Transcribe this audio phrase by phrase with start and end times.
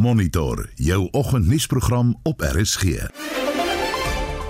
[0.00, 2.82] Monitor jou oggendnuusprogram op RSG.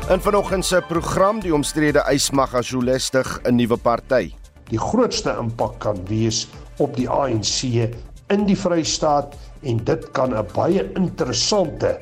[0.08, 4.30] In vanoggend se program die omstrede Ysmagga Jolistig 'n nuwe party.
[4.68, 7.62] Die grootste impak kan wees op die ANC
[8.26, 11.98] in die Vrystaat en dit kan 'n baie interessante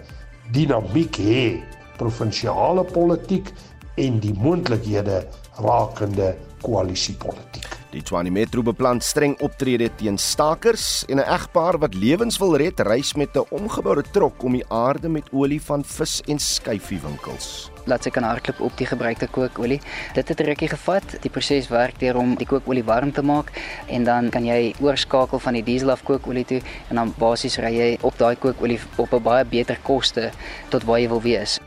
[0.52, 1.62] dinamiek hê
[1.96, 3.52] provinsiale politiek
[3.94, 5.26] en die moontlikhede
[5.56, 7.77] rakende koalisiepolitiek.
[7.88, 12.80] Die Tshwane Metro beplan streng optrede teen stakers en 'n egpaar wat lewens wil red,
[12.80, 17.70] reis met 'n omgeboude trok om die aarde met olie van vis en skyfiewinkels.
[17.86, 19.80] Laat sy kan hardloop op die gebruikte kookolie.
[20.14, 21.22] Dit het 'n rukkie gevat.
[21.22, 23.52] Die proses werk deur om die kookolie warm te maak
[23.86, 26.60] en dan kan jy oorskakel van die diesel af kookolie toe
[26.90, 30.30] en dan basies ry jy op daai kookolie op 'n baie beter koste
[30.68, 31.58] tot waar jy wil wees.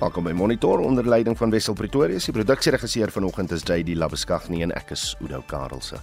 [0.00, 2.24] Welkom by Monitor onder leiding van Wessel Pretorius.
[2.24, 5.98] Die produksieregisseur vanoggend is JD Labeskagni en ek is Udo Karelse.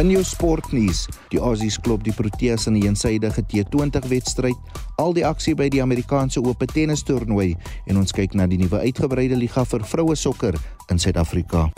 [0.00, 4.56] In jou sportnuus, die Aussies klop die Proteas in 'n eensydige T20 wedstryd,
[4.96, 8.80] al die aksie by die Amerikaanse Ope tennis toernooi en ons kyk na die nuwe
[8.80, 10.54] uitgebreide liga vir vroue sokker
[10.88, 11.68] in Suid-Afrika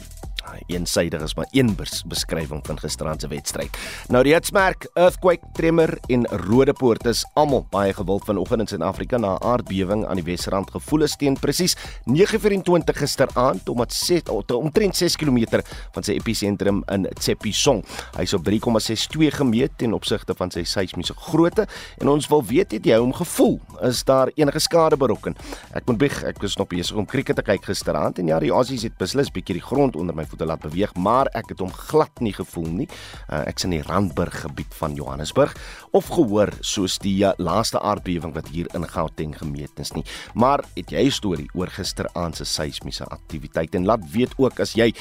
[0.66, 3.76] eensydig is maar een bes beskrywing van gisteraand se wedstryd.
[4.08, 9.34] Nou die hitsmerk earthquake, tremor en rodepoort is almal baie gewild vanoggend in Suid-Afrika na
[9.34, 15.16] 'n aardbewing aan die Wesrand gevoel is teen presies 9:24 gisteraand omdat set omtrent 6
[15.16, 17.84] km van sy episentrum in Tshepisong.
[18.16, 21.66] Hy's op 3,62 gemeet ten opsigte van sy seismiese grootte
[21.98, 23.60] en ons wil weet het jy hom gevoel?
[23.82, 25.36] Is daar enige skade berokken?
[25.74, 28.52] Ek moet bieg, ek was nog besig om krieket te kyk gisteraand en ja, die
[28.54, 31.72] Aussies het beslis bietjie die grond onder my voete laat beweeg, maar ek het hom
[31.72, 32.88] glad nie gevoel nie.
[33.28, 35.54] Uh, ek's in die Randburg gebied van Johannesburg
[35.96, 40.04] of gehoor soos die uh, laaste aardbewing wat hier in Gauteng gemeet is nie.
[40.34, 44.74] Maar het jy 'n storie oor gisteraand se seismiese aktiwiteit en laat weet ook as
[44.74, 44.92] jy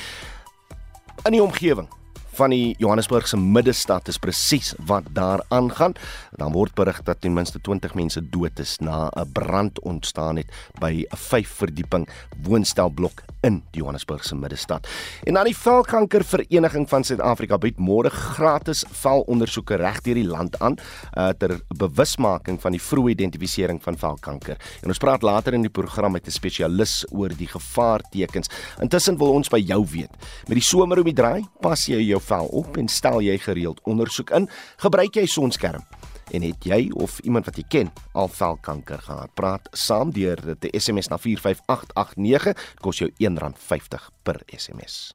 [1.26, 1.88] in die omgewing
[2.40, 5.96] van die Johannesburgse middestad is presies wat daar aangaan.
[6.40, 10.48] Dan word berig dat ten minste 20 mense dood is na 'n brand ontstaan het
[10.80, 12.08] by 'n 5 verdieping
[12.44, 14.88] woonstelblok in die Johannesburgse middestad.
[15.24, 20.60] En dan die Velkanker Vereniging van Suid-Afrika bied môre gratis velondersoeke reg deur die land
[20.60, 24.58] aan uh, ter bewusmaking van die vroeë identifisering van velkanker.
[24.84, 28.50] En ons praat later in die program met 'n spesialis oor die gevaartekens.
[28.82, 30.12] Intussen wil ons by jou weet.
[30.48, 33.82] Met die somer om die draai, pas jy jou vel op en stel jy gereeld
[33.90, 34.50] ondersoek in?
[34.84, 35.86] Gebruik jy sonskerm?
[36.32, 39.34] En het jy of iemand wat jy ken al velkanker gehad?
[39.34, 42.54] Praat saam deur te SMS na 45889,
[42.86, 45.14] kos jou R1.50 per SMS.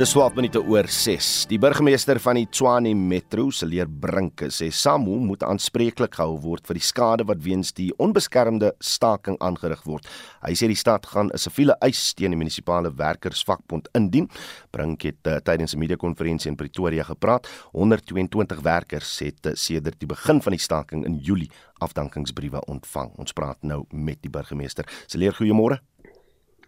[0.00, 1.26] Dis 12 minute oor 6.
[1.50, 6.78] Die burgemeester van die Tshwane Metro, Seleer Brinke, sê SAMU moet aanspreeklik gehou word vir
[6.78, 10.08] die skade wat weens die onbeskermde staking aangerig word.
[10.40, 14.30] Hy sê die stad gaan 'n siviele eis teen die munisipale werkersvakbond indien.
[14.72, 17.46] Brinke het uh, tydens 'n media-konferensie in Pretoria gepraat.
[17.76, 23.12] 122 werkers het uh, sedert die begin van die staking in Julie afdankingsbriewe ontvang.
[23.18, 24.88] Ons praat nou met die burgemeester.
[25.06, 25.89] Seleer, goeiemôre.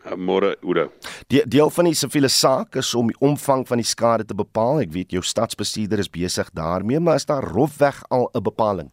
[0.03, 0.89] Eh, môre Oude.
[1.31, 4.83] Die deel van die siviele saak is om die omvang van die skade te bepaal.
[4.83, 8.91] Ek weet jou stadsbestuurder is besig daarmee, maar is daar rofweg al 'n bepaling?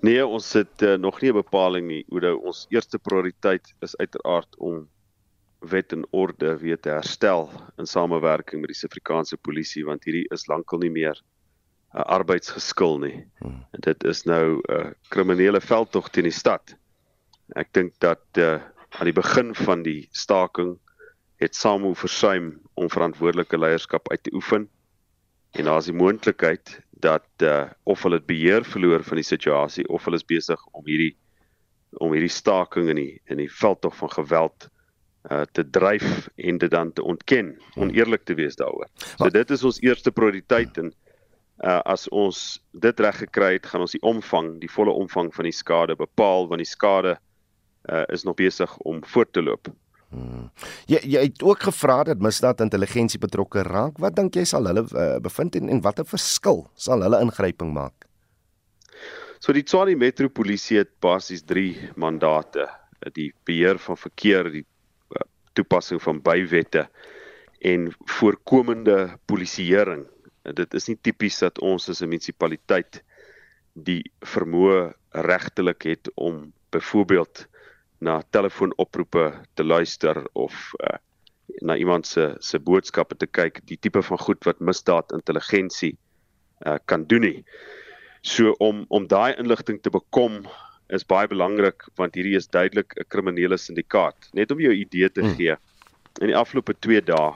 [0.00, 2.04] Nee, ons het uh, nog nie 'n bepaling nie.
[2.10, 4.88] Oude, ons eerste prioriteit is uiteraard om
[5.60, 10.46] wet en orde weer te herstel in samewerking met die Suid-Afrikaanse polisie want hierdie is
[10.46, 11.16] lankal nie meer
[11.94, 13.26] 'n uh, arbeidsgeskil nie.
[13.38, 13.66] Hmm.
[13.80, 16.76] Dit is nou 'n uh, kriminele veldtog teen die stad.
[17.54, 18.60] Ek dink dat uh,
[18.96, 20.76] aan die begin van die staking
[21.36, 24.68] het SAMU versuim om verantwoordelike leierskap uit te oefen
[25.52, 29.84] en daar is die moontlikheid dat uh, of hulle dit beheer verloor van die situasie
[29.88, 31.12] of hulle is besig om hierdie
[32.00, 34.68] om hierdie staking in die in die veldtog van geweld
[35.30, 38.88] uh, te dryf en dit dan te ontken, oneerlik te wees daaroor.
[39.16, 42.42] So dit is ons eerste prioriteit en uh, as ons
[42.72, 46.48] dit reg gekry het, gaan ons die omvang, die volle omvang van die skade bepaal
[46.50, 47.16] want die skade
[47.88, 49.68] uh, is nog besig om voort te loop.
[50.08, 50.50] Hmm.
[50.86, 53.98] Jy jy het ook gevra dat misdaad intelligensie betrokke raak.
[53.98, 58.06] Wat dink jy sal hulle uh, bevind en, en watter verskil sal hulle ingryping maak?
[59.42, 62.68] So die Tshwane Metropolisie het basies 3 mandate:
[63.14, 64.64] die beheer van verkeer, die
[65.14, 65.26] uh,
[65.58, 66.86] toepassing van bywette
[67.66, 70.06] en voorkomende polisieering.
[70.54, 73.02] Dit is nie tipies dat ons as 'n munisipaliteit
[73.74, 74.94] die vermoë
[75.26, 77.46] regtelik het om byvoorbeeld
[78.00, 80.98] na telefoonoproepe te luister of uh,
[81.62, 85.96] na iemand se se boodskappe te kyk, die tipe van goed wat misdaad intelligensie
[86.66, 87.44] uh, kan doen nie.
[88.22, 90.44] So om om daai inligting te bekom
[90.94, 94.16] is baie belangrik want hierdie is duidelik 'n kriminele syndikaat.
[94.34, 95.36] Net om jou idee te hmm.
[95.36, 95.56] gee.
[96.20, 97.34] In die afgelope 2 dae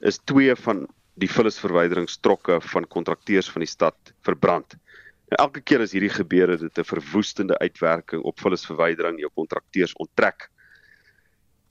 [0.00, 4.76] is twee van die vullisverwyderingstrokke van kontrakteurs van die stad verbrand.
[5.38, 10.50] Elke keer as hierdie gebeur het dit 'n verwoestende uitwerking op vullisverwydering, jou kontrakteurs onttrek.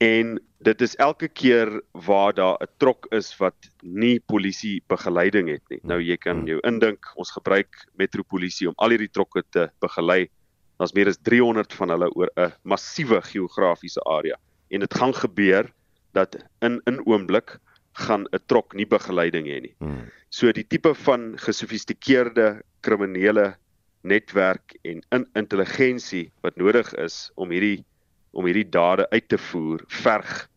[0.02, 5.69] En dit is elke keer waar daar 'n trok is wat nie polisie begeleiding het
[5.69, 5.80] nie.
[5.84, 10.30] Nou jy kan jou indink, ons gebruik metropolisie om al hierdie trokke te begelei.
[10.78, 14.38] Daar's meer as 300 van hulle oor 'n massiewe geografiese area.
[14.69, 15.74] En dit gaan gebeur
[16.13, 17.60] dat in 'n oomblik
[17.93, 19.75] gaan 'n trok nie begeleiding hê nie.
[19.79, 20.11] Hmm.
[20.29, 23.55] So die tipe van gesofistikeerde kriminele
[24.01, 27.83] netwerk en in intelligensie wat nodig is om hierdie
[28.31, 30.47] om hierdie dade uit te voer verg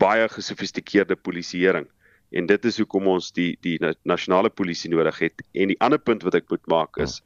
[0.00, 1.88] baie gesofistikeerde polisieering
[2.30, 3.76] en dit is hoekom ons die die
[4.08, 7.20] nasionale polisie nodig het en die ander punt wat ek moet maak is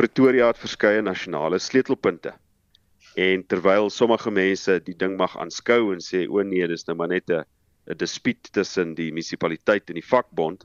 [0.00, 2.32] Pretoria het verskeie nasionale sleutelpunte
[3.20, 7.12] en terwyl sommige mense die ding mag aanskou en sê o nee dis nou maar
[7.12, 7.44] net 'n
[7.86, 10.64] 'n dispuut tussen die munisipaliteit en die vakbond,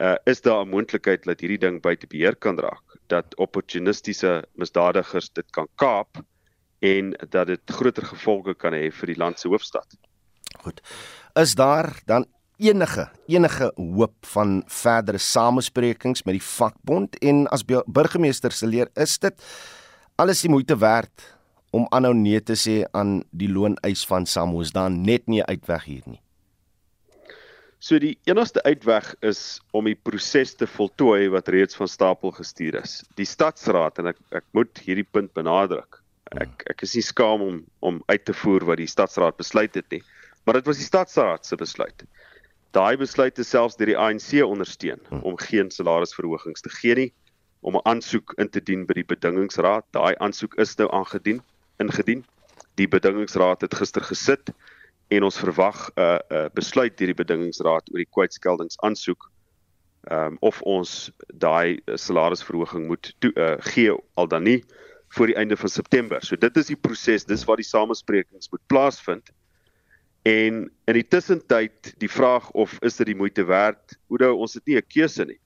[0.00, 5.30] uh is daar 'n moontlikheid dat hierdie ding buite beheer kan raak, dat opportunistiese misdadigers
[5.32, 6.22] dit kan kaap
[6.78, 9.96] en dat dit groter gevolge kan hê vir die land se hoofstad.
[10.62, 10.80] Goed.
[11.34, 12.26] Is daar dan
[12.56, 19.18] enige enige hoop van verdere samesprekings met die vakbond en as burgemeester se leer is
[19.18, 19.44] dit
[20.16, 21.36] alles die moeite werd
[21.70, 25.84] om aanhou nee te sê aan die looneis van Samu is dan net nie uitweg
[25.84, 26.20] hier nie.
[27.80, 32.76] So die enigste uitweg is om die proses te voltooi wat reeds van stapel gestuur
[32.82, 32.98] is.
[33.16, 36.02] Die stadsraad en ek ek moet hierdie punt benadruk.
[36.44, 39.88] Ek ek is nie skaam om om uit te voer wat die stadsraad besluit het
[39.96, 40.02] nie,
[40.44, 42.04] maar dit was die stadsraad se besluit.
[42.76, 47.08] Daai besluit is selfs deur die ANC ondersteun om geen salarisverhogings te gee nie,
[47.64, 49.88] om 'n aansoek in te dien by die bedingingsraad.
[49.96, 51.40] Daai aansoek is nou aangedien,
[51.80, 52.26] ingedien.
[52.76, 54.52] Die bedingingsraad het gister gesit
[55.10, 59.30] en ons verwag 'n uh, 'n uh, besluit deur die bedingingsraad oor die kwytskeldings aansoek
[60.08, 64.64] ehm um, of ons daai salarisverhoging moet toe, uh, gee al dan nie
[65.10, 66.22] voor die einde van September.
[66.24, 69.30] So dit is die proses, dis waar die samesprekings moet plaasvind.
[70.22, 73.98] En in die tussentyd die vraag of is dit die moeite werd?
[74.08, 75.40] Oudo, ons het nie 'n keuse nie.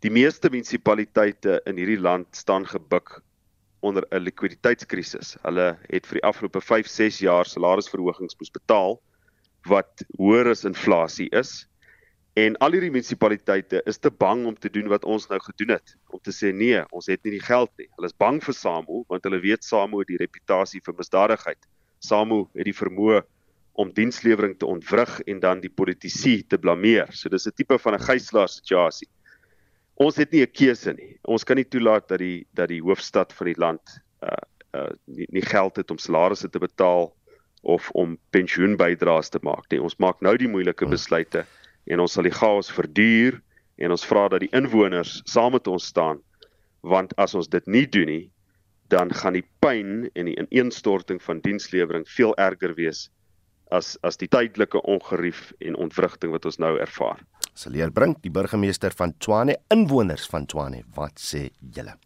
[0.00, 3.20] Die meeste munisipaliteite in hierdie land staan gebuk
[3.80, 5.36] onder 'n likwiditeitskrisis.
[5.42, 9.00] Hulle het vir die afgelope 5-6 jaar salarisverhogings moes betaal
[9.66, 11.68] wat hoër as inflasie is.
[12.38, 15.96] En al hierdie munisipaliteite is te bang om te doen wat ons nou gedoen het,
[16.14, 17.88] om te sê nee, ons het nie die geld nie.
[17.96, 21.58] Hulle is bang vir SAMU want hulle weet SAMU het die reputasie vir misdadigheid.
[21.98, 23.22] SAMU het die vermoë
[23.78, 27.10] om dienslewering te ontwrig en dan die politici te blameer.
[27.12, 29.08] So dis 'n tipe van 'n gijslaer situasie
[29.98, 31.18] ons het nie 'n keuse nie.
[31.24, 35.26] Ons kan nie toelaat dat die dat die hoofstad van die land uh uh nie,
[35.30, 37.14] nie geld het om salarisse te betaal
[37.62, 39.80] of om pensioenbydraes te maak nie.
[39.82, 40.94] Ons maak nou die moeilike hmm.
[40.94, 41.46] besluite
[41.86, 43.40] en ons sal die chaos verduur
[43.76, 46.22] en ons vra dat die inwoners saam met ons staan
[46.80, 48.30] want as ons dit nie doen nie
[48.88, 53.08] dan gaan die pyn en die ineenstorting van dienslewering veel erger wees
[53.70, 57.20] as as die tydelike ongerief en ontwrigting wat ons nou ervaar.
[57.58, 61.96] Saleer Brink, die burgemeester van Tshwane, inwoners van Tshwane, wat sê julle?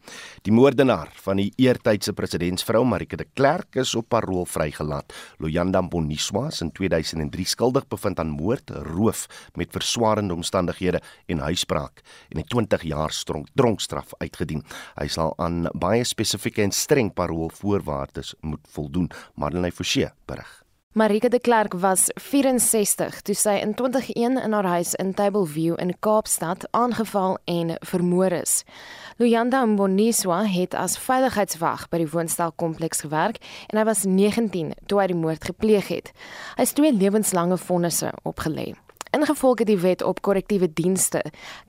[0.47, 5.13] Die moordenaar van die eertydse presidentsvrou Marike de Klerk is op parol vrygelaat.
[5.45, 9.27] Loyanda Boniswa is in 2003 skuldig bevind aan moord, roof
[9.61, 12.01] met verswaarende omstandighede en huisbraak
[12.31, 13.13] en 'n 20 jaar
[13.55, 14.65] tronkstraf uitgedien.
[14.97, 20.62] Hy sal aan baie spesifieke en streng parolvoorwaardes moet voldoen, Marlene Forsie berig.
[20.95, 25.95] Marika de Klerk was 64 toe sy in 2001 in haar huis in Tableview in
[26.05, 28.59] Kaapstad aangeval en vermoor is.
[29.17, 33.41] Luyanda Mboniswa het as veiligheidswag by die woonstelkompleks gewerk
[33.73, 36.13] en hy was 19 toe hy die moord gepleeg het.
[36.61, 38.75] Hy het twee lewenslange vonnisse opgelê.
[39.13, 41.21] Ingevolge die wet op korrektiewe dienste,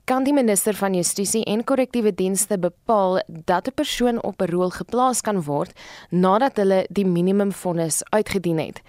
[0.08, 4.70] kan die minister van Justisie en korrektiewe dienste bepaal dat 'n persoon op 'n rol
[4.70, 5.72] geplaas kan word
[6.10, 8.80] nadat hulle die minimumvonnis uitgedien het.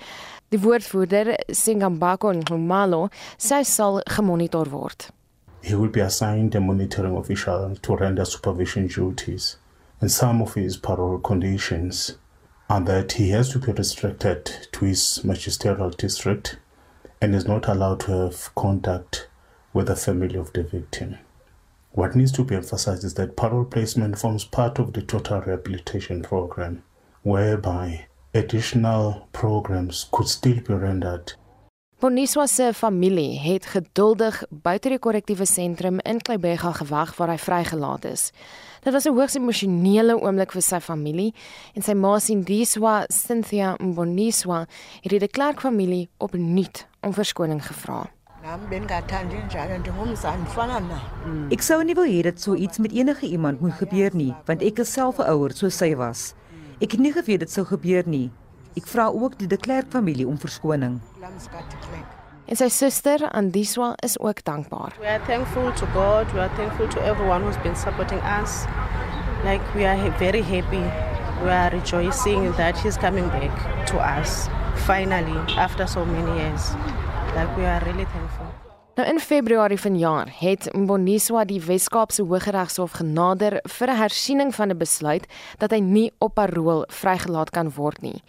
[0.49, 5.11] Die woordvoerder, Singambako Nxumalo, sê sal gemonitor word.
[5.61, 9.57] He will be assigned a monitoring official to render supervision duties.
[9.99, 12.17] And some of his parole conditions
[12.67, 16.59] are that he has to be restricted to his magisterial district
[17.25, 19.27] and is not allowed to have contact
[19.73, 21.17] with the family of the victim.
[21.93, 26.21] What needs to be emphasized is that parole placement forms part of the total rehabilitation
[26.21, 26.83] program,
[27.23, 28.05] whereby
[28.35, 31.33] additional programs could still be rendered.
[31.99, 38.03] Boniswa se familie het geduldig buite die korrektiewe sentrum in Kleibega gewag waar hy vrygelaat
[38.09, 38.31] is.
[38.83, 41.33] Dit was 'n hoogs emosionele oomblik vir sy familie
[41.73, 44.67] en sy ma Sindiswa Cynthia Boniswa
[45.01, 48.11] het die Klerk familie opnuut om verskoning gevra.
[51.49, 54.61] Ek sou nie wil hê dit sou iets met enige iemand moet gebeur nie, want
[54.61, 56.33] ek is self 'n ouer soos sy was.
[56.81, 58.31] Ek het nie geweet dit sou gebeur nie.
[58.75, 60.97] Ek vra ook die de Klerk familie om verskoning.
[62.45, 64.97] En sy suster Andiswa is ook dankbaar.
[64.99, 66.31] We are thankful to God.
[66.33, 68.65] We are thankful to everyone who's been supporting us.
[69.43, 70.83] Like we are very happy.
[71.43, 74.49] We are rejoicing that he's coming back to us
[74.85, 76.75] finally after so many years.
[77.35, 78.44] Like we are really thankful.
[78.95, 84.77] Nou in Februarie vanjaar het Mboniswa die Wes-Kaapse Hooggeregshof genader vir 'n hersiening van 'n
[84.77, 85.25] besluit
[85.57, 88.23] dat hy nie op parol vrygelaat kan word nie.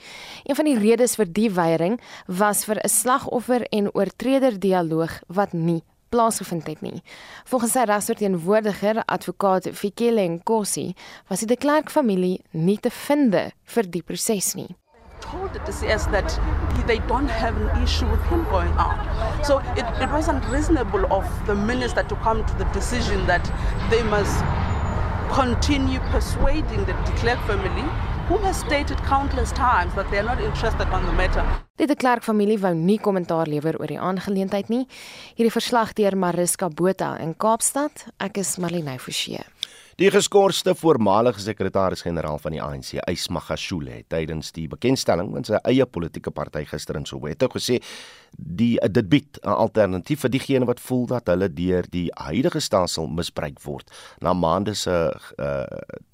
[0.45, 5.53] Een van die redes vir die weiering was vir 'n slagoffer en oortreder dialoog wat
[5.53, 7.03] nie plaasgevind het nie.
[7.45, 10.95] Volgens sy regsverteenwoordiger, advokaat Fikile Nkosi,
[11.29, 14.77] was die de Klerk familie nie te finde vir die proses nie
[15.21, 16.29] told the DCS that
[16.87, 18.99] they don't have an issue with him going out.
[19.45, 23.45] So it, it was unreasonable of the minister to come to the decision that
[23.91, 24.37] they must
[25.33, 27.87] continue persuading the de Klerk family
[28.29, 31.45] who has stated countless times that they are not interested on the matter.
[31.79, 34.87] Die de Klerk familie wou nie kommentaar lewer oor die aangeleentheid nie.
[35.39, 38.07] Hierdie verslag deur Mariska Botha in Kaapstad.
[38.19, 39.45] Ek is Marlene Forsie.
[39.97, 45.87] Die geskorste voormalige sekretaris-generaal van die ANC, Ysmagashule, het tydens die bekendstelling van sy eie
[45.89, 47.79] politieke party gister in Soweto gesê
[48.37, 53.09] die dit bied 'n alternatief vir diegene wat voel dat hulle deur die huidige stelsel
[53.09, 53.91] misbruik word.
[54.21, 55.65] Na maande se uh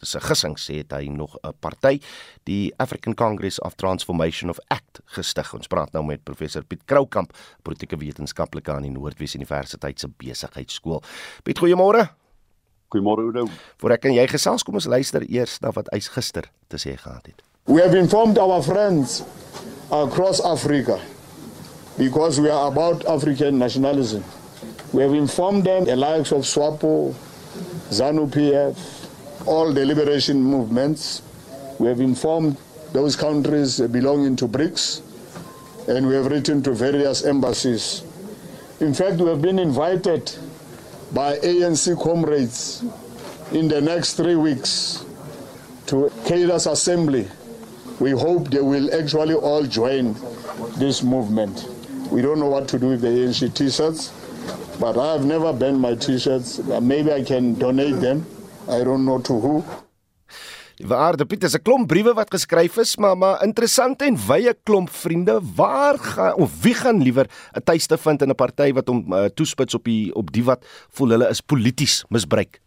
[0.02, 1.98] se gissing sê het hy nog 'n party,
[2.44, 5.54] die African Congress of Transformation of Act gestig.
[5.54, 11.02] Ons praat nou met professor Piet Kroukamp, politieke wetenskaplike aan die Noordwes Universiteit se besigheidskool.
[11.42, 12.21] Piet, goeiemôre.
[12.92, 13.46] Goeiemôre Oudo.
[13.80, 16.92] Voor ek en jy gesels, kom ons luister eers na wat hy gister te sê
[17.00, 17.40] gehad het.
[17.70, 19.22] We have informed our friends
[19.88, 20.99] across Africa
[21.96, 24.22] because we are about African nationalism.
[24.92, 27.14] We have informed them the likes of SWAPO,
[27.90, 28.76] ZANU-PF,
[29.46, 31.22] all the liberation movements.
[31.78, 32.58] We have informed
[32.92, 35.00] those countries belonging to BRICS
[35.88, 38.02] and we have written to various embassies.
[38.80, 40.30] In fact, we have been invited
[41.12, 42.83] by ANC comrades
[43.52, 45.04] in the next three weeks
[45.87, 47.28] to Kaidas Assembly.
[48.00, 50.16] We hope they will actually all join
[50.78, 51.69] this movement.
[52.11, 54.12] We don't know what to do with the ANC t-shirts,
[54.81, 56.59] but I have never banned my t-shirts.
[56.59, 58.26] Maybe I can donate them.
[58.69, 59.64] I don't know to who.
[60.82, 64.54] Waar die Piet is 'n klomp briewe wat geskryf is, maar maar interessant en wye
[64.64, 65.40] klomp vriende.
[65.54, 69.24] Waar gaan of wie gaan liewer 'n tuiste vind in 'n party wat hom uh,
[69.24, 72.60] toespits op die op die wat voel hulle is polities misbruik?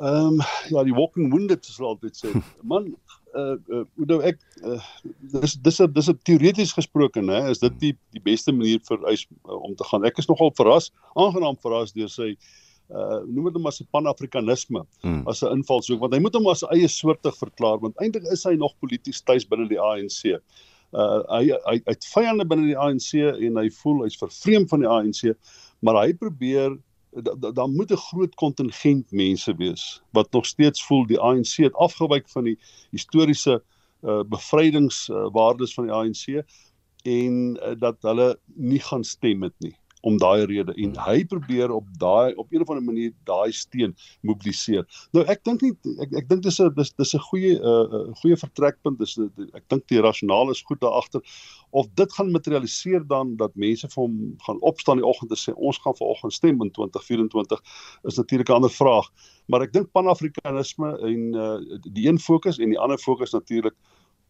[0.00, 2.28] Ehm um, ja, die walking wounded sal altyd sê.
[2.62, 2.96] Man,
[3.34, 4.80] uh uh nou ek uh,
[5.20, 9.04] dis dis is dis 'n teoreties gesproke, hè, is dit die die beste manier vir
[9.04, 10.04] eis uh, om te gaan.
[10.04, 12.61] Ek is nogal verras, aangenaam verras deur sy uh
[12.92, 15.22] noem dit hom as 'n panafrikanisme hmm.
[15.28, 18.54] as 'n invalshoek want hy moet hom as eie soortig verklaar want eintlik is hy
[18.54, 20.36] nog polities tuis binne die ANC.
[20.92, 24.90] Uh hy hy hy't vyande binne die ANC en hy voel hy's vervreem van die
[24.90, 25.22] ANC,
[25.80, 26.76] maar hy probeer
[27.12, 31.56] dan da, da moet 'n groot kontingent mense wees wat nog steeds voel die ANC
[31.56, 32.58] het afgewyk van die
[32.90, 33.62] historiese
[34.02, 36.44] uh bevrydingswaardes uh, van die ANC
[37.04, 41.70] en uh, dat hulle nie gaan stem het nie om daai rede en hy probeer
[41.70, 43.94] op daai op een of ander manier daai steen
[44.26, 44.86] mobiliseer.
[45.14, 47.86] Nou ek dink nie ek ek dink dis 'n dis dis 'n goeie 'n uh,
[47.98, 48.98] uh, goeie vertrekpunt.
[48.98, 49.18] Dis
[49.54, 51.22] ek dink die rasionaal is goed daar agter
[51.70, 55.54] of dit gaan materialiseer dan dat mense vir hom gaan opstaan die oggend en sê
[55.56, 57.62] ons gaan vanoggend stem in 2024
[58.04, 59.08] is natuurlik 'n ander vraag.
[59.46, 61.58] Maar ek dink panafrikanisme en uh,
[61.92, 63.74] die een fokus en die ander fokus natuurlik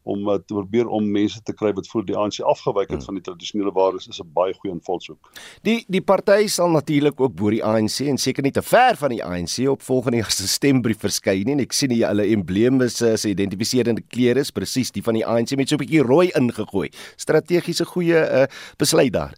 [0.03, 3.07] om uh, te probeer om mense te kry wat voor die ANC afgewyk het hmm.
[3.07, 5.31] van die tradisionele waardes is 'n baie goeie invalshoek.
[5.63, 9.15] Die die party sal natuurlik ook bo die ANC en seker nie te ver van
[9.15, 11.63] die ANC op volgende jaar se stembrief verskyn nie.
[11.63, 15.57] Ek sien hier hulle embleme se se identifiserende kleure is presies die van die ANC
[15.57, 16.91] met so 'n bietjie rooi ingegooi.
[17.17, 18.47] Strategiese goeie uh,
[18.79, 19.35] besluit daar.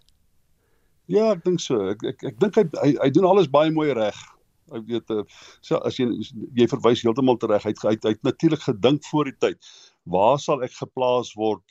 [1.07, 1.89] Ja, ek dink so.
[1.89, 4.15] Ek ek ek dink hy, hy hy doen alles baie mooi reg.
[4.73, 5.11] Ek weet
[5.61, 6.09] so as jy
[6.57, 7.63] jy verwys heeltemal reg.
[7.63, 9.59] Hy het hy het, het natuurlik gedink voor die tyd
[10.05, 11.63] waar sal ek geplaas word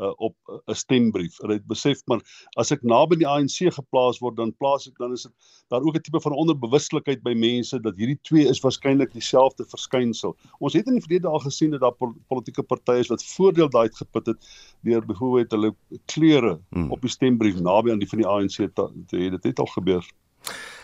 [0.00, 1.36] uh, op 'n uh, stembrief.
[1.42, 2.20] Hulle het besef maar
[2.56, 5.32] as ek naby die ANC geplaas word, dan plaas ek dan is dit
[5.68, 10.36] daar ook 'n tipe van onderbewustelikheid by mense dat hierdie twee is waarskynlik dieselfde verskynsel.
[10.58, 11.96] Ons het in die verlede al gesien dat daar
[12.28, 14.40] politieke partye is wat voordeel daai het geput het
[14.82, 15.74] deur byvoorbeeld hulle
[16.06, 16.90] kleure hmm.
[16.90, 19.30] op die stembrief naby aan die van die ANC te hê.
[19.30, 20.04] Dit het al gebeur.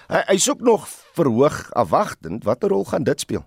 [0.09, 0.87] Hy hy soek nog
[1.17, 2.45] verhoog afwagtend.
[2.45, 3.45] Watter rol gaan dit speel?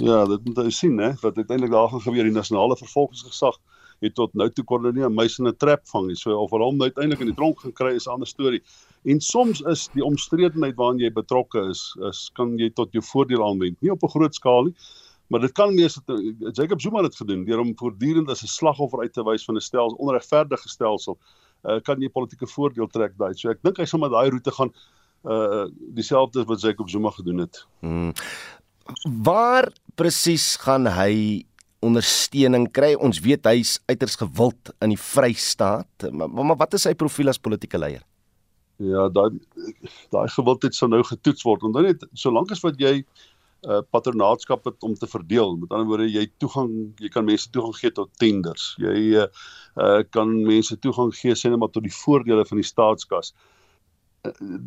[0.00, 3.58] Ja, dit moet jy sien hè wat uiteindelik daar gaan gebeur die nasionale vervolgingsgesag
[4.02, 6.16] het tot nou toe kon hulle nie 'n muis in 'n trap vang nie.
[6.16, 8.62] So of hulle hom uiteindelik in die tronk gaan kry is 'n ander storie.
[9.04, 13.44] En soms is die omstredenheid waaraan jy betrokke is, is kan jy tot jou voordeel
[13.44, 13.80] aanwend.
[13.80, 14.74] Nie op 'n groot skaal nie,
[15.28, 18.46] maar dit kan wees dat eh, Jacob Zuma dit gedoen deur hom voortdurend as 'n
[18.46, 21.18] slagoffer uit te wys van 'n stelsel onregverdige stelsel.
[21.64, 23.34] Uh, kan jy politieke voordeel trek daai.
[23.34, 24.72] So ek dink hy sal met daai roete gaan
[25.24, 27.66] uh dieselfde wat Jacob Zuma gedoen het.
[27.80, 28.12] Hmm.
[29.04, 31.44] Waar presies gaan hy
[31.82, 32.92] ondersteuning kry?
[32.94, 37.40] Ons weet hy's uiters gewild in die Vrystaat, maar, maar wat is sy profiel as
[37.42, 38.02] politieke leier?
[38.82, 39.38] Ja, daai
[40.10, 41.62] daai gewildheid sal nou getoets word.
[41.68, 46.08] Onthou net, solank as wat jy uh, patronaatskap het om te verdeel, met ander woorde
[46.10, 48.72] jy toegang, jy kan mense toegang gee tot tenders.
[48.82, 49.28] Jy uh,
[49.82, 53.32] uh kan mense toegang gee sê net maar tot die voordele van die staatskas.
[53.32, 53.50] Uh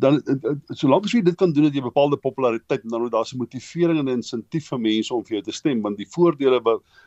[0.04, 0.18] dan
[0.76, 2.82] solank as jy dit kan doen dat jy bepaalde populariteit.
[2.84, 5.80] En dan moet daar 'n motivering en insentief vir mense om vir jou te stem
[5.82, 6.60] want die voordele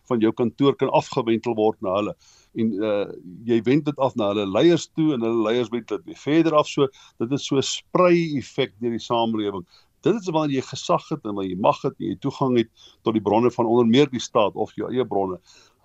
[0.10, 2.16] van jou kantoor kan afgewentel word na hulle.
[2.56, 3.06] En uh,
[3.46, 6.68] jy wend dit af na hulle leiers toe en hulle leiers wend dit verder af.
[6.68, 6.88] So
[7.20, 9.66] dit is so 'n sprei effek deur die samelewing.
[10.02, 12.70] Dit is wanneer jy gesag het en wanneer jy mag het en jy toegang het
[13.04, 15.38] tot die bronne van onder meer die staat of jou eie bronne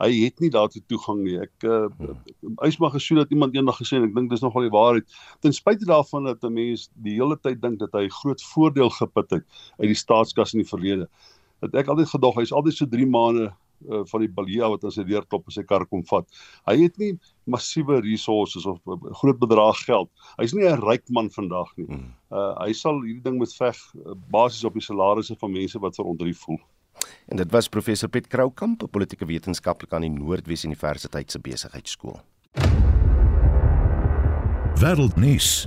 [0.03, 1.37] hy het nie daartoe toegang nie.
[1.45, 2.15] Ek uh
[2.67, 5.19] eis maar gesoen dat iemand eendag gesê en ek dink dis nogal die waarheid.
[5.45, 9.31] Ten spyte daarvan dat 'n mens die hele tyd dink dat hy groot voordeel geput
[9.31, 9.45] het
[9.79, 11.09] uit die staatskas in die verlede.
[11.61, 13.53] Dat ek altyd gedog hy's altyd so 3 maande
[13.91, 16.27] uh van die balia wat aan sy deur klop en sy kar kom vat.
[16.67, 17.19] Hy het nie
[17.51, 18.79] massiewe resources of
[19.21, 20.11] groot bedrag geld.
[20.39, 21.87] Hy's nie 'n ryk man vandag nie.
[22.31, 25.97] Uh hy sal hierdie ding moet veg uh, basies op die salarisse van mense wat
[25.97, 26.61] verontrief voel.
[27.27, 32.21] En dit was professor Piet Kroukamp, 'n politieke wetenskaplike aan die Noordwes Universiteit se besigheidskool.
[34.75, 35.67] Wêreldnuus.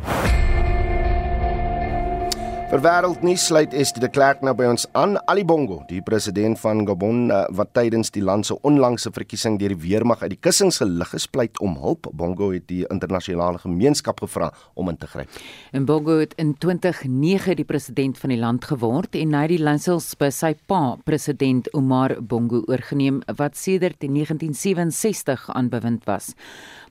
[2.67, 5.13] Vir wêreldnuus sluit Estie de Klerk nou by ons aan.
[5.31, 9.71] Ali Bongo, die president van Gabon eh, wat tydens die land se onlangse verkiesing deur
[9.71, 12.09] die weermag uit die kussings gelig is, pleit om hulp.
[12.11, 15.39] Bongo het die internasionale gemeenskap gevra om in te gryp.
[15.71, 20.09] En Bongo het in 2009 die president van die land geword en hy die landsels
[20.19, 26.33] by sy pa, president Omar Bongo oorgeneem wat sedert 1967 aan bewind was.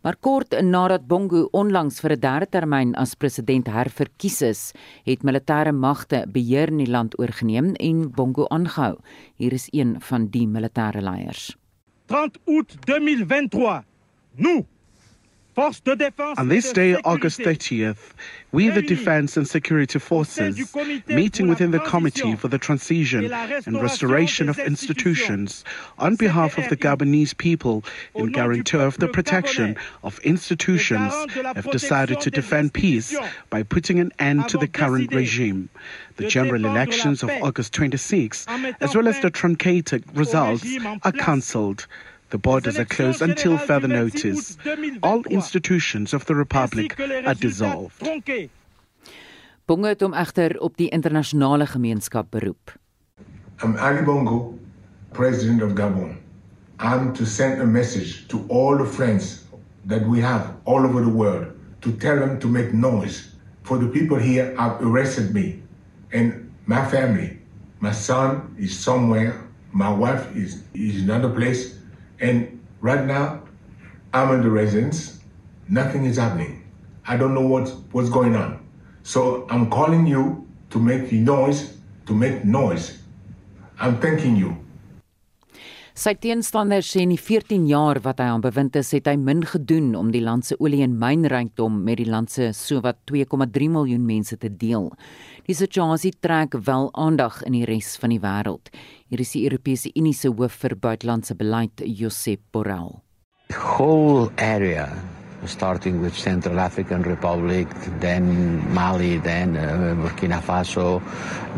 [0.07, 5.73] Maar kort nadat Bongo onlangs vir 'n derde termyn as president herverkies is, het militêre
[5.73, 8.99] magte beheer in die land oorgeneem en Bongo aangehou.
[9.35, 11.57] Hier is een van die militêre leiers.
[12.07, 13.83] 30 Août 2023.
[14.37, 14.65] Nous
[15.59, 18.13] On this day, August 30th,
[18.53, 24.51] we, the Defense and Security Forces, meeting within the Committee for the Transition and Restoration
[24.51, 25.65] of Institutions,
[25.99, 32.21] on behalf of the Gabonese people and guarantor of the protection of institutions, have decided
[32.21, 33.17] to defend peace
[33.49, 35.71] by putting an end to the current regime.
[36.17, 38.47] The general elections of August 26,
[38.81, 40.67] as well as the truncated results,
[41.03, 41.87] are cancelled.
[42.31, 44.59] The borders are closed until further notice.
[45.03, 48.03] All institutions of the Republic are dissolved.
[49.67, 52.71] Bongo het hom egter op die internasionale gemeenskap beroep.
[53.63, 54.59] I'm Ali Bongo,
[55.13, 56.17] President of Gabon.
[56.79, 59.45] I'm to send a message to all the friends
[59.87, 61.47] that we have all over the world
[61.81, 63.35] to tell them to make noise.
[63.63, 65.63] For the people here have arrested me
[66.13, 67.39] and my family.
[67.81, 69.35] My son is somewhere.
[69.73, 71.76] My wife is, is in another place.
[72.21, 73.43] And right now,
[74.13, 75.21] I'm in the residence.
[75.69, 76.65] Nothing is happening.
[77.07, 78.59] I don't know what, what's going on.
[79.03, 82.99] So I'm calling you to make noise, to make noise.
[83.79, 84.57] I'm thanking you.
[85.97, 89.41] Sy teenstanders sê in die 14 jaar wat hy aan bewind is, het hy min
[89.49, 94.05] gedoen om die land se olie en mynrykdom met die land se sowat 2,3 miljoen
[94.05, 94.91] mense te deel.
[95.49, 98.69] Die situasie trek wel aandag in die res van die wêreld.
[99.09, 102.89] Hier is die Europese Unie se hoof vir buitelandse beleid, Josep Borrell.
[103.47, 104.89] The whole area
[105.45, 107.69] starting with Central African Republic,
[108.01, 108.27] then
[108.75, 111.01] Mali, then uh, Burkina Faso,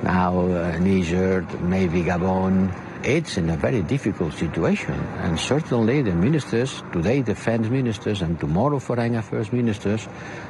[0.02, 2.68] now uh, Niger, maybe Gabon,
[3.02, 5.00] it's in a very difficult situation.
[5.24, 10.06] And certainly the ministers, today defense ministers and tomorrow foreign affairs ministers,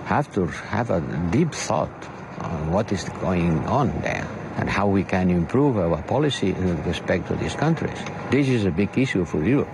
[0.07, 1.95] have to have a deep thought
[2.41, 4.27] on what is going on there
[4.59, 7.99] and how we can improve our policy with respect to these countries.
[8.31, 9.71] This is a big issue for Europe.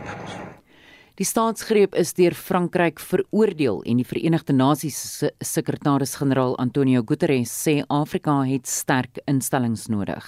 [1.15, 7.75] Die staatsgreep is deur Frankryk veroordeel en die Verenigde Nasies se sekretaris-generaal Antonio Guterres sê
[7.87, 10.27] Afrika het sterk instellings nodig.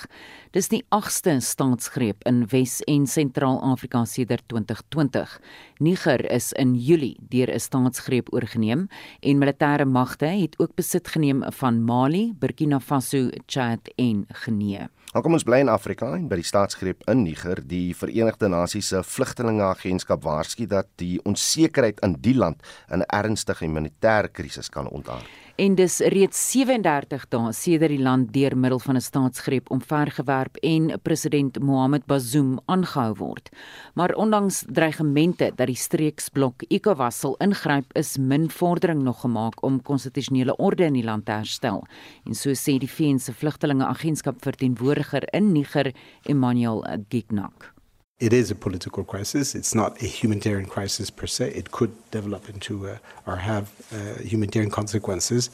[0.55, 5.35] Dis die 8ste staatsgreep in Wes- en Sentraal-Afrika sedert 2020.
[5.83, 8.87] Niger is in Julie deur 'n staatsgreep oorgeneem
[9.23, 14.89] en militêre magte het ook besit geneem van Mali, Burkina Faso, Chad en Guinea.
[15.15, 18.91] Nou kom ons bly in Afrika en by die staatsgreep in Niger, die Verenigde Nasies
[18.93, 25.46] se vlugtelingeagentskap waarsku dat die onsekerheid in die land 'n ernstige humanitêre krisis kan ontaard
[25.57, 30.93] en dis reeds 37 dae sedert die land deur middel van 'n staatsgreep omvergewerp en
[31.03, 33.49] president Mohamed Bazoum aangehou word.
[33.95, 39.83] Maar ondanks dreigemente dat die streeksblok ECOWAS sal ingryp, is min vordering nog gemaak om
[39.83, 41.87] konstitusionele orde in die land te herstel.
[42.25, 45.93] En so sê die VN se vlugtelingeagentskap verteenwoordiger in Niger,
[46.23, 47.76] Emmanuel Gignac.
[48.19, 49.55] It is a political crisis.
[49.55, 51.51] It's not a humanitarian crisis per se.
[51.51, 55.51] It could develop into uh, or have uh, humanitarian consequences.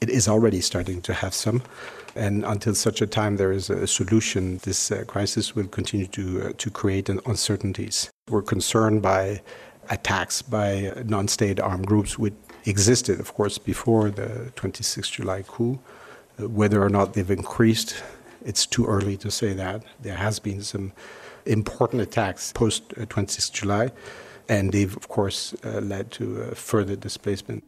[0.00, 1.62] It is already starting to have some.
[2.14, 6.42] And until such a time there is a solution, this uh, crisis will continue to,
[6.42, 8.08] uh, to create uncertainties.
[8.30, 9.42] We're concerned by
[9.90, 12.34] attacks by non state armed groups, which
[12.64, 15.78] existed, of course, before the 26th July coup.
[16.38, 18.02] Uh, whether or not they've increased,
[18.42, 19.84] it's too early to say that.
[20.00, 20.92] There has been some
[21.44, 23.90] important attacks post 26 July,
[24.48, 27.64] and they've of course uh, led to uh, further displacement.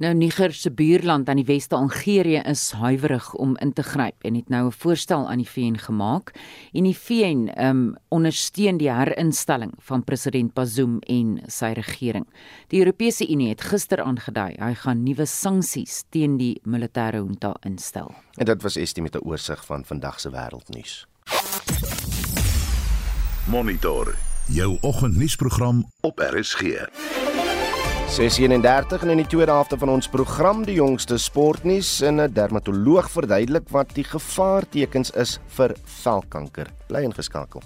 [0.00, 4.34] Nou Niger se buurland aan die weste Algerië is huiwerig om in te gryp en
[4.34, 6.32] het nou 'n voorstel aan die VN gemaak
[6.72, 12.26] en die VN um ondersteun die herinstelling van president Bazoum en sy regering.
[12.68, 18.14] Die Europese Unie het gister aangedui hy gaan nuwe sanksies teen die militêre junta instel.
[18.36, 21.09] En dit was estie met 'n oorsig van vandag se wêreldnuus.
[23.44, 26.60] Monitor jou oggendnuusprogram op RSG.
[28.08, 33.10] 6:31 en in die tweede helfte van ons program die jongste sportnuus en 'n dermatoloog
[33.10, 36.66] verduidelik wat die gevaartekens is vir velkanker.
[36.86, 37.62] Bly ingeskakel.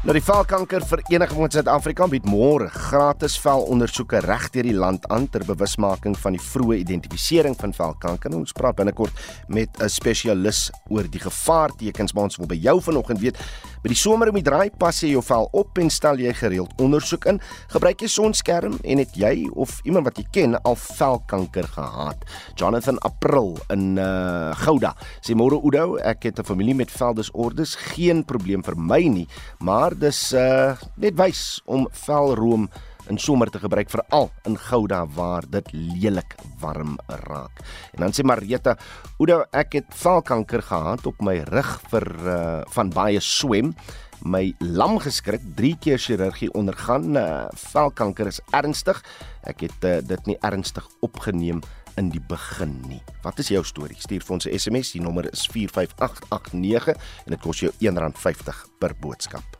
[0.00, 5.26] Nou die Velkanker Vereniging van Suid-Afrika bied môre gratis velondersoeke reg deur die land aan
[5.28, 8.32] ter bewusmaking van die vroeë identifisering van velkanker.
[8.32, 9.12] Ons praat binnekort
[9.48, 13.36] met 'n spesialis oor die gevaartekens, maar ons wil by jou vanoggend weet,
[13.82, 16.74] by die somer om die draai pas jy jou vel op en stel jy gereeld
[16.82, 17.40] ondersoek in?
[17.72, 22.26] Gebruik jy sonskerm en het jy of iemand wat jy ken al velkanker gehad?
[22.60, 24.92] Jonathan April in uh Gouda.
[25.24, 29.28] Sê môre Oudo, ek het 'n familie met veldesordes, geen probleem vir my nie,
[29.60, 32.68] maar dis uh net wys om velroom
[33.10, 36.96] in somer te gebruik veral in Gouda waar dit lelik warm
[37.26, 37.62] raak.
[37.94, 38.76] En dan sê Marita,
[39.18, 43.74] "Oudo, ek het velkanker gehad op my rug vir uh van baie swem."
[44.22, 47.16] my lam geskrik, 3 keer chirurgie ondergaan.
[47.16, 49.02] Uh, velkanker is ernstig.
[49.48, 51.62] Ek het uh, dit nie ernstig opgeneem
[52.00, 53.00] in die begin nie.
[53.24, 53.98] Wat is jou storie?
[54.00, 54.92] Stuur vir ons 'n SMS.
[54.92, 56.96] Die nommer is 45889
[57.26, 59.59] en dit kos jou R1.50 per boodskap.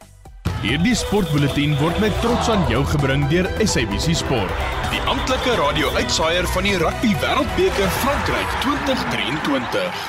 [0.60, 4.58] Hierdie sportbulletin word met trots aan jou gebring deur SABC Sport,
[4.92, 10.02] die amptelike radio-uitsaaier van die Rugby Wêreldbeker Frankryk 2023.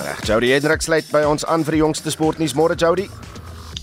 [0.00, 2.56] Reg, Jody Hendrik sluit by ons aan vir die jongste sportnuus.
[2.56, 3.10] Môre Jody.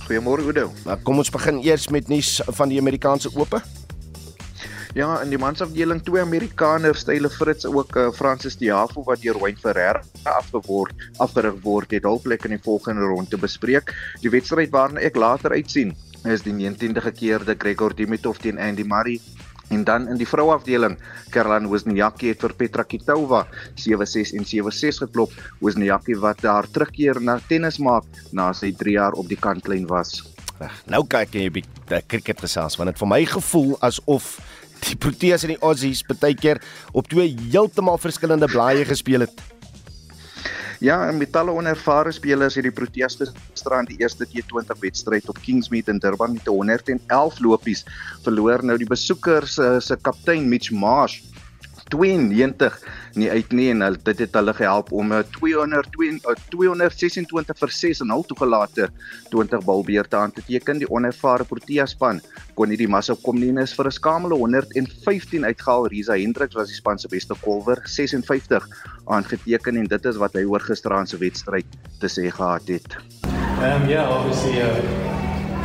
[0.08, 0.72] Goeiemôre Oudo.
[0.90, 3.62] Nou kom ons begin eers met nuus van die Amerikaanse Ope.
[4.98, 9.60] Ja, in die mansafdeling twee Amerikaners, Style Fritz ook uh, Francis Diafo wat deur Wayne
[9.62, 13.94] Ferreira afgeword afgerig word, het hul plek in die volgende ronde bespreek.
[14.24, 15.94] Die wedstryd waarna ek later uitsien
[16.26, 19.20] is die 19de gekeerde Gregor Dimitrov teen Andy Murray
[19.70, 20.98] En dan in die vrouafdeling,
[21.30, 23.44] Caroline Wozniacki het vir Petra Kvitova
[23.78, 25.36] 7-6 en 7-6 geklop.
[25.62, 30.24] Wozniacki wat daar terugkeer na tennis maak na sy 3 jaar op die kantlyn was.
[30.60, 30.74] Reg.
[30.90, 34.40] Nou kyk jy 'n bietjie cricket gesels want dit vir my gevoel asof
[34.88, 36.62] die Proteas en die Aussies baie keer
[36.92, 39.42] op twee heeltemal verskillende blaaie gespeel het.
[40.80, 45.42] Ja, en met talle onervare spelers het die Proteas gisterand die eerste T20 wedstryd op
[45.44, 47.84] Kingsmead in Durban met 111 lopies
[48.24, 48.64] verloor.
[48.64, 51.20] Nou die besoekers uh, se kaptein Mitch Marsh
[51.90, 52.78] 92
[53.20, 56.20] nie uit nie en dit het hulle gehelp om 'n 202
[56.54, 58.90] 226 vir 6 en hul toegelate
[59.30, 60.80] 20 balbeurte aan te teken.
[60.80, 62.22] Die onervare Protea span
[62.56, 65.88] kon nie die massa kom nie is vir 'n skamele 115 uitgehaal.
[65.88, 68.68] Risa Hendriks was die span se beste kolwer 56
[69.08, 71.66] aangeteken en dit is wat hy oor gisteraand se wedstryd
[72.00, 72.98] te sê gehad het.
[73.60, 75.10] Um yeah, obviously uh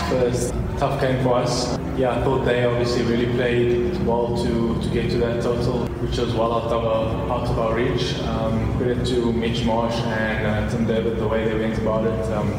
[0.09, 1.79] first tough game for us.
[1.97, 6.19] Yeah, I thought they obviously really played well to, to get to that total, which
[6.19, 8.19] was well out of our, out of our reach.
[8.21, 12.33] Um, credit to Mitch Marsh and uh, Tim David the way they went about it.
[12.33, 12.53] Um,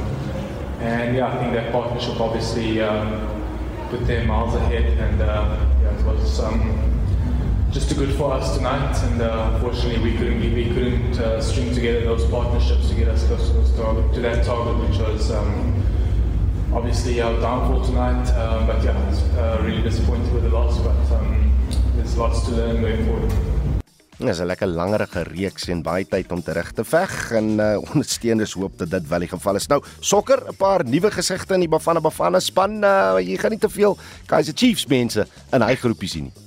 [0.82, 3.08] and yeah, I think that partnership obviously um,
[3.90, 7.02] put them miles ahead, and uh, yeah, it was um,
[7.72, 8.96] just too good for us tonight.
[9.04, 13.26] And uh, unfortunately, we couldn't we couldn't uh, string together those partnerships to get us
[13.28, 15.32] close to, that target, which was.
[15.32, 15.84] Um,
[16.74, 18.28] obviously our downfall tonight.
[18.32, 20.78] Um, but yeah, it's, uh, really disappointed with the loss.
[20.80, 20.92] But
[22.06, 23.34] there's lots to learn going forward.
[24.18, 27.78] Dit is 'n lekker langerige reeks en baie tyd om terug te veg en uh,
[27.92, 29.68] ondersteuners hoop dat dit wel die geval is.
[29.68, 32.84] Nou, sokker, 'n paar nuwe gesigte in die Bafana Bafana span.
[32.84, 36.45] Uh, jy gaan nie te veel Kaizer Chiefs mense in hy groepie sien nie.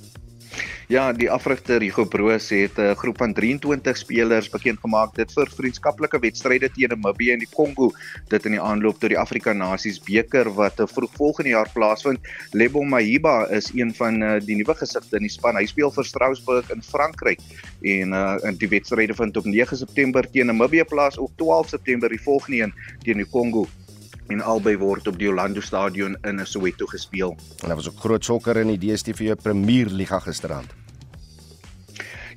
[0.89, 5.47] Ja, die afrigter Hugo Broos het 'n groep van 23 spelers bekend gemaak dit vir
[5.57, 7.91] vriendskaplike wedstryde teen Namibië en die Kongo.
[8.27, 12.19] Dit in die aanloop tot die Afrika Nasies beker wat vroeg volgende jaar plaasvind.
[12.51, 15.55] Lebo Mahiba is een van uh, die nuwe gesigte in die span.
[15.55, 17.39] Hy speel vir Strasbourg in Frankryk
[17.81, 22.09] en uh, in die wedstryde vind op 9 September teen Namibië plaas op 12 September
[22.09, 22.73] die volgende een
[23.03, 23.67] teen die Kongo
[24.27, 27.37] en albei word op die Orlando Stadion in Soweto gespeel.
[27.61, 30.78] En daar was ook groot sokker in die DStv Premier Liga gisterand.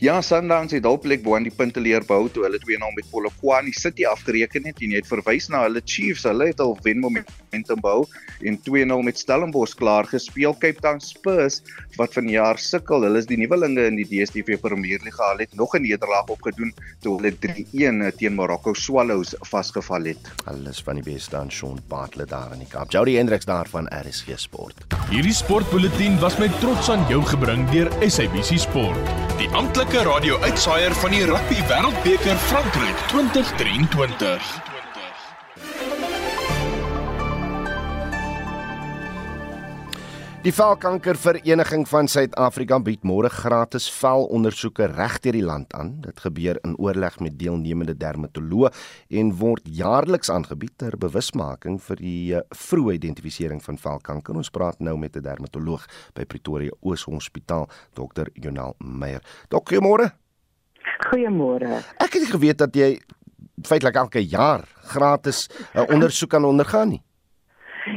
[0.03, 3.71] Ja, Sundowns het hulplek bo aan die punte leer bou toe hulle 2-0 met Polokwane
[3.71, 6.25] City afgereken het en jy het verwys na hulle Chiefs.
[6.27, 8.01] Hulle het al wen momentum bou
[8.43, 10.57] en 2-0 met Stellenbosch klaar gespeel.
[10.59, 11.61] Cape Town Spurs
[12.01, 15.29] wat vanjaar sukkel, hulle is die nuwelinge in die DStv Premier Liga.
[15.37, 20.33] Hulle het nog 'n nederlaag opgedoen toe hulle 3-1 teen Morocco Swallows vasgeval het.
[20.51, 22.91] Alles van die beste aan Sean Bartlett daar in die Kaap.
[22.91, 24.75] Jody Hendriks daar van RSG Sport.
[25.11, 28.99] Hierdie sportbulletin was met trots aan jou gebring deur SABC Sport.
[29.39, 34.72] Die amptelike weke radio-uitsaier van die Rugby Wêreldbeker Frankryk 2023.
[40.43, 45.93] Die Velkankervereniging van Suid-Afrika bied môre gratis velondersoeke regdeur die land aan.
[46.03, 48.73] Dit gebeur in oorleg met deelnemende dermatoloë
[49.21, 54.35] en word jaarliks aangebied ter bewusmaking vir die eh, vroeë identifisering van velkanker.
[54.43, 55.87] Ons praat nou met 'n dermatoloog
[56.19, 58.27] by Pretoria Oos Hospitaal, Dr.
[58.35, 59.23] Jonal Meyer.
[59.49, 60.11] Dok, goeiemôre.
[61.07, 61.85] Goeiemôre.
[62.03, 62.99] Ek het geweet dat jy
[63.63, 67.03] feitelik elke jaar gratis 'n ondersoek kan ondergaan nie.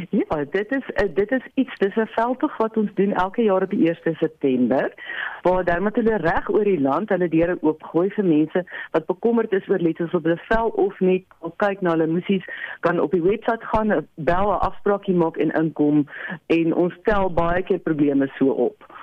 [0.10, 3.64] Ja, dit is eh, dit is iets, dis 'n veldtog wat ons doen elke jaar
[3.64, 4.94] op die 1 September
[5.42, 9.80] waar dermatoloë reg oor die land hulle deure oopgooi vir mense wat bekommerd is oor
[9.80, 12.46] letsels op hulle vel of net of kyk na hulle musies
[12.80, 16.08] kan op die webwerf gaan, bel 'n afspraakie maak en inkom
[16.46, 18.94] en ons tel baie keer probleme so op.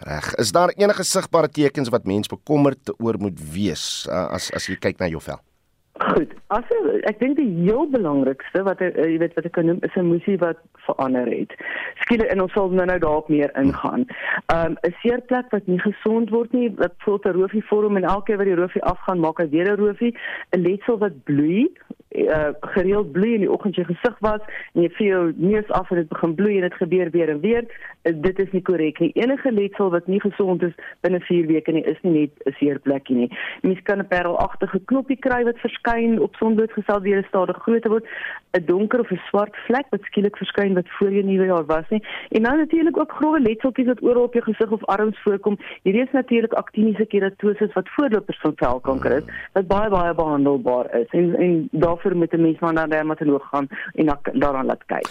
[0.00, 4.66] Reg, is daar enige sigbare tekens wat mens bekommerd oor moet wees uh, as as
[4.66, 5.51] jy kyk na jou vel?
[6.00, 6.30] Goed.
[6.48, 6.64] As
[7.04, 10.06] ek dink die heel belangrikste wat ek jy weet wat ek kan noem is 'n
[10.06, 11.52] emosie wat verander het.
[12.00, 14.06] Skielik en ons sal nou nou daarop meer ingaan.
[14.54, 18.24] Um 'n seerplek wat nie gesond word nie, wat voel 'n roofie vorm en elke
[18.24, 20.16] keer wat die roofie afgaan, maak hy weer 'n roofie,
[20.56, 21.68] 'n letsel wat bloei,
[22.14, 24.40] uh, gereeld bloei in die oggend jy gesig was
[24.74, 27.64] en jy voel neus af en dit begin bloei en dit gebeur weer en weer,
[28.02, 29.10] uh, dit is nie korrek nie.
[29.14, 33.16] Enige letsel wat nie gesond is binne 4 weke nie, is nie net 'n seerplekkie
[33.16, 33.30] nie.
[33.62, 38.06] Mens kan 'n parelagtige knoppie kry wat verskyn op sonblootgestel weer stadig groter word,
[38.52, 41.88] 'n donker of 'n swart vlek wat skielik verskyn wat voor jou nuwe jaar was
[41.88, 42.02] nie.
[42.30, 45.58] En dan natuurlik ook grove letseltjies wat oral op jou gesig of arms voorkom.
[45.82, 51.08] Hierdie is natuurlik aktiniese keratose wat voorlopers van velkanker is, wat baie baie behandelbaar is.
[51.10, 54.84] En en daar daarvoor moet 'n mens maar na 'n dermatoloog gaan en daaraan laat
[54.86, 55.08] kyk.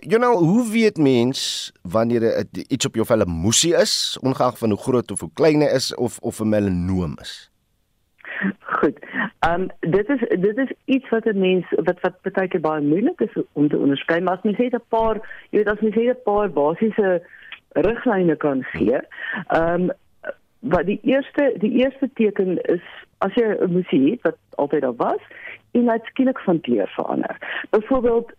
[0.00, 4.58] You know, hoe weet mens wanneer dit iets op jou vel 'n moesie is, ongeag
[4.58, 7.50] van hoe groot of hoe klein hy is of of 'n melanoom is?
[8.60, 8.98] Goed.
[9.38, 12.82] Ehm um, dit is dit is iets wat 'n mens wat wat baie keer baie
[12.82, 15.14] moeilik is om te onderskei, maar as mens het 'n paar,
[15.50, 17.22] jy weet as mens het 'n paar basiese
[17.68, 18.98] riglyne kan gee.
[19.46, 19.90] Ehm um,
[20.58, 22.82] wat die eerste die eerste teken is
[23.18, 25.22] as jy 'n moesie het wat altyd daar was
[25.78, 27.36] en hy skielik van kleur verander.
[27.70, 28.32] Byvoorbeeld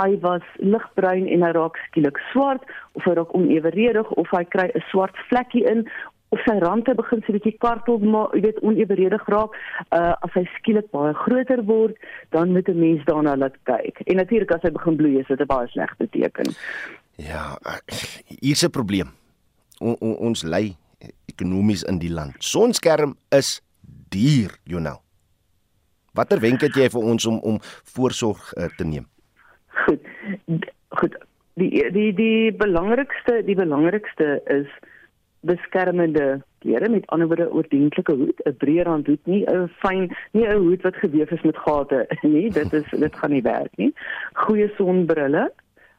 [0.00, 4.70] hy was ligbruin en hy raak skielik swart of hy raak oneweredig of hy kry
[4.74, 5.88] 'n swart vlekkie in
[6.30, 9.50] of sy rande begin so 'n bietjie kartel maar jy weet oneweredig raak.
[9.90, 11.96] Uh, as hy skielik baie groter word
[12.30, 14.00] dan moet 'n mens daarna laat kyk.
[14.06, 16.54] En natuurlik as hy begin bloei is dit 'n baie slegte teken
[17.20, 17.58] ja
[18.40, 19.12] hier's 'n probleem.
[19.78, 20.76] O, o, ons lei
[21.26, 22.34] ekonomies in die land.
[22.38, 23.60] Sonskerm is
[24.08, 25.00] duur you know
[26.12, 27.58] Watter wenk het jy vir ons om om
[27.94, 29.06] voorsorg uh, te neem?
[29.86, 30.06] Goed.
[31.00, 31.18] Goed.
[31.54, 34.70] Die die die belangrikste die belangrikste is
[35.40, 40.46] beskermende klere met ander woorde oordentlike hoed, 'n breë rand hoed, nie 'n fyn nie
[40.46, 42.50] 'n hoed wat gewewe is met gate nie.
[42.50, 43.94] Dit is dit gaan nie werk nie.
[44.32, 45.50] Goeie sonbrille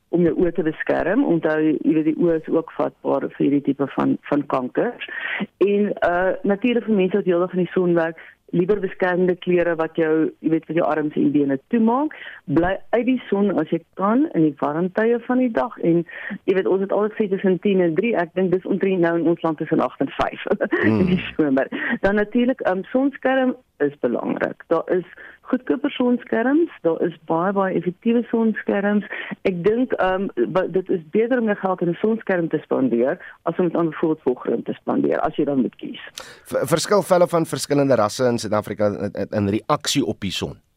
[0.09, 1.23] om jou oë te beskerm.
[1.23, 5.09] Onthou, jy weet die oë is ook vatbaar vir hierdie tipe van van kankers.
[5.57, 8.19] En uh natuurlik vir mense wat heeldag in die son werk,
[8.51, 10.11] liewer beskermende klere wat jou,
[10.43, 12.15] jy weet, vir jou arms en bene toemaak.
[12.51, 16.03] Bly uit die son as jy kan in die warm tye van die dag en
[16.49, 18.13] jy weet ons het altyd gesê tussen 10 en 3.
[18.25, 20.85] Ek dink dis omtrent nou in ons land tussen 8 en 5 mm.
[21.01, 21.71] in die somer.
[22.05, 24.63] Dan natuurlik, um, sonskerm is belangrik.
[24.67, 25.05] Daar is
[25.41, 29.05] goedkoop sonskerms, daar is baie baie effektiewe sonskerms.
[29.49, 33.57] Ek dink ehm um, dit is beter om geld in 'n sonskerm te spandeer as
[33.57, 36.01] om dit aan bijvoorbeeld volgrond te spandeer as jy dan moet kies.
[36.45, 40.70] Verskil velle van verskillende rasse in Suid-Afrika in, in reaksie op die son.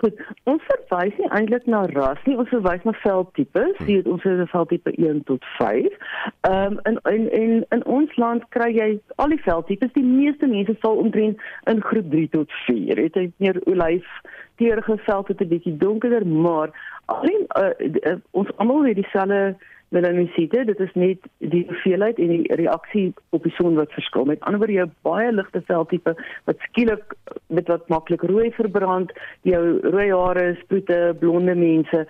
[0.00, 3.74] Goed, ons verwys nie eintlik na ras nie, ons verwys na veldtipes.
[3.78, 3.88] Hmm.
[3.88, 5.96] Dit ons 'n veldtipe 1 tot 5.
[6.48, 9.92] Ehm um, in, in in in ons land kry jy al die veldtipes.
[9.92, 11.40] Die meeste mense sal omtrent
[11.72, 12.94] in groep 3 tot 4.
[12.94, 14.08] Dit is meer olyf,
[14.56, 16.68] teerige veld het 'n bietjie donkerder, maar
[17.04, 19.56] alleen uh, uh, ons almal het dieselfde
[19.90, 24.26] melanosiete, dit is net die hoeveelheid en die reaksie op die son wat verskil.
[24.28, 26.14] Met ander woorde, jou baie ligte veltipe
[26.48, 27.14] wat skielik
[27.46, 29.12] met wat maklik rooi verbrand,
[29.48, 32.04] jou rooi hare, sproete, blonde mense,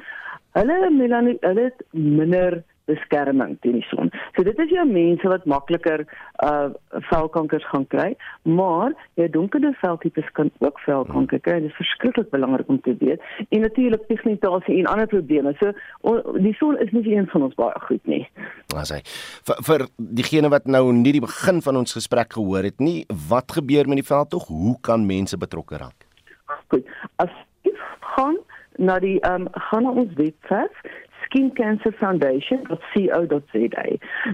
[0.59, 2.61] hulle melanie hulle het minder
[2.91, 4.11] beskerming teen die son.
[4.37, 6.05] So dit is jou mense wat makliker
[6.47, 6.69] uh
[7.11, 8.09] velkankers gaan kry,
[8.43, 11.59] maar jou donkerder veltipes kan ook velkanker kry.
[11.63, 13.23] Dit is verskriklik belangrik om te weet.
[13.49, 15.55] En natuurlik pigmentasie en ander probleme.
[15.61, 18.23] So on, die son is nie een van ons baie goed nie.
[18.77, 19.01] As hy
[19.49, 19.87] vir, vir
[20.21, 24.03] diegene wat nou nie die begin van ons gesprek gehoor het nie, wat gebeur met
[24.03, 24.49] die veld tog?
[24.51, 26.07] Hoe kan mense betrokke raak?
[26.73, 26.87] Goed.
[27.23, 27.33] As
[27.67, 27.75] jy
[28.15, 28.39] gaan
[28.81, 30.85] na die ehm um, gaan na ons webwerf
[31.31, 33.85] skincancerfoundation.co.za.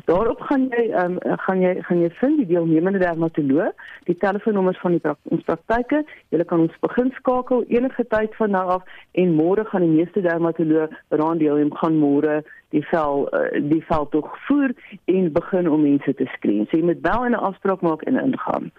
[0.04, 3.72] Daarop gaan jy um, gaan jy gaan jy vind die deelnemende dermatoloog,
[4.08, 6.04] die telefoonnommers van die ons praktyke.
[6.32, 8.82] Jy kan ons begin skakel enige tyd van nou af
[9.12, 12.42] en môre gaan die meeste dermatoloog raan deelneem gaan môre
[12.74, 16.66] die vel uh, die vel tog voer en begin om mense te skreen.
[16.66, 18.72] So jy moet en 'n afspraak maak en ingaan.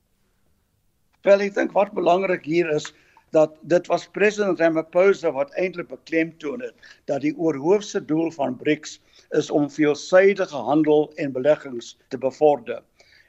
[1.28, 2.94] Wel, ek dink wat belangrik hier is
[3.36, 6.76] dat dit was president Ramaphosa wat eintlik beklemtoon het
[7.12, 9.00] dat die oorhoofse doel van BRICS
[9.36, 12.80] is om veelsidige handel en beleggings te bevorder.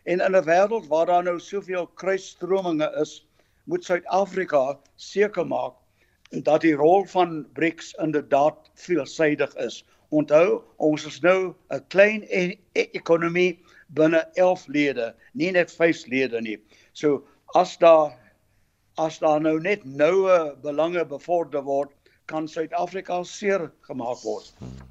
[0.09, 3.27] En in 'n wêreld waar daar nou soveel kruisstrominge is,
[3.65, 5.75] moet Suid-Afrika seker maak
[6.49, 9.85] dat die rol van BRICS inderdaad veelsidig is.
[10.09, 16.07] Onthou, ons is nou 'n klein e e ekonomie binne 11 lede, nie net 5
[16.07, 16.59] lede nie.
[16.93, 18.17] So as daar
[18.97, 21.93] as daar nou net noue belange bevorder word,
[22.25, 24.53] kan Suid-Afrika seer gemaak word.
[24.59, 24.89] Hmm.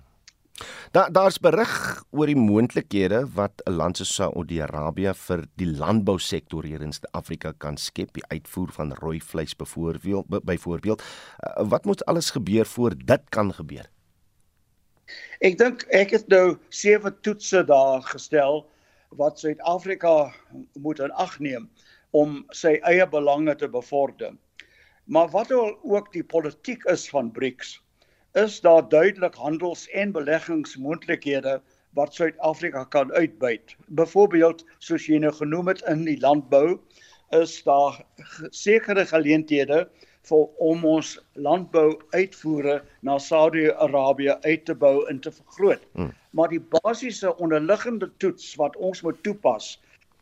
[0.91, 6.81] Daar daar's berig oor die moontlikhede wat 'n land soos Saudi-Arabië vir die landbousektor hier
[6.81, 10.45] in Suid-Afrika kan skep, die uitvoer van rooi vleis byvoorbeeld.
[10.45, 13.89] Byvoorbeeld, uh, wat moet alles gebeur voor dit kan gebeur?
[15.39, 18.65] Ek dink ek het nou sewe toetse daar gestel
[19.09, 20.33] wat Suid-Afrika
[20.73, 21.69] moet in ag neem
[22.11, 24.33] om sy eie belange te bevorder.
[25.05, 27.81] Maar wat ook die politiek is van BRICS,
[28.37, 31.61] is daar duidelik handels- en beleggingsmoontlikhede
[31.97, 33.75] wat Suid-Afrika kan uitbuit.
[33.87, 36.77] Byvoorbeeld, soos jy nou genoem het in die landbou,
[37.29, 37.97] is daar
[38.49, 39.87] sekere geleenthede
[40.27, 45.83] vir om ons landbou-uitvoere na Saudi-Arabië uit te bou en te vergroot.
[45.93, 46.13] Hmm.
[46.29, 49.77] Maar die basiese onderliggende toets wat ons moet toepas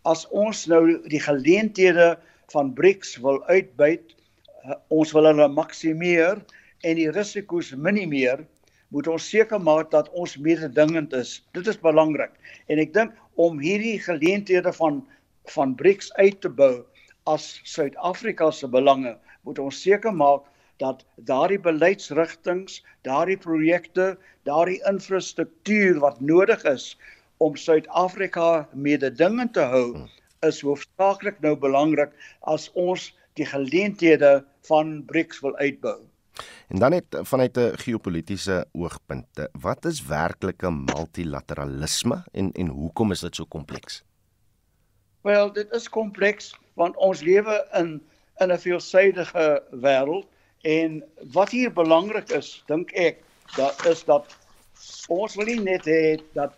[0.05, 2.13] as ons nou die geleenthede
[2.53, 4.13] van BRICS wil uitbuit,
[4.63, 6.43] uh, ons wil hulle maksimeer
[6.85, 8.45] en die risiko's minimeer,
[8.93, 11.39] moet ons seker maak dat ons mededingend is.
[11.57, 12.35] Dit is belangrik.
[12.69, 15.03] En ek dink om hierdie geleenthede van
[15.53, 16.85] van BRICS uit te bou
[17.29, 19.11] as Suid-Afrika se belange,
[19.45, 20.47] moet ons seker maak
[20.81, 24.15] dat daardie beleidsrigtinge, daardie projekte,
[24.49, 26.87] daardie infrastruktuur wat nodig is
[27.45, 30.07] om Suid-Afrika mededingend te hou,
[30.45, 32.13] is hoofsaaklik nou belangrik
[32.53, 35.99] as ons die geleenthede van BRICS wil uitbou.
[36.67, 43.19] En dan net vanuit 'n geopolitiese oogpunt, wat is werklike multilateralisme en en hoekom is
[43.19, 44.03] dit so kompleks?
[45.21, 48.01] Wel, dit is kompleks want ons lewe in
[48.37, 50.27] in 'n veelsidige wêreld
[50.61, 53.23] en wat hier belangrik is, dink ek,
[53.55, 54.35] dat is dat
[55.07, 56.53] ons wil nie net hê dat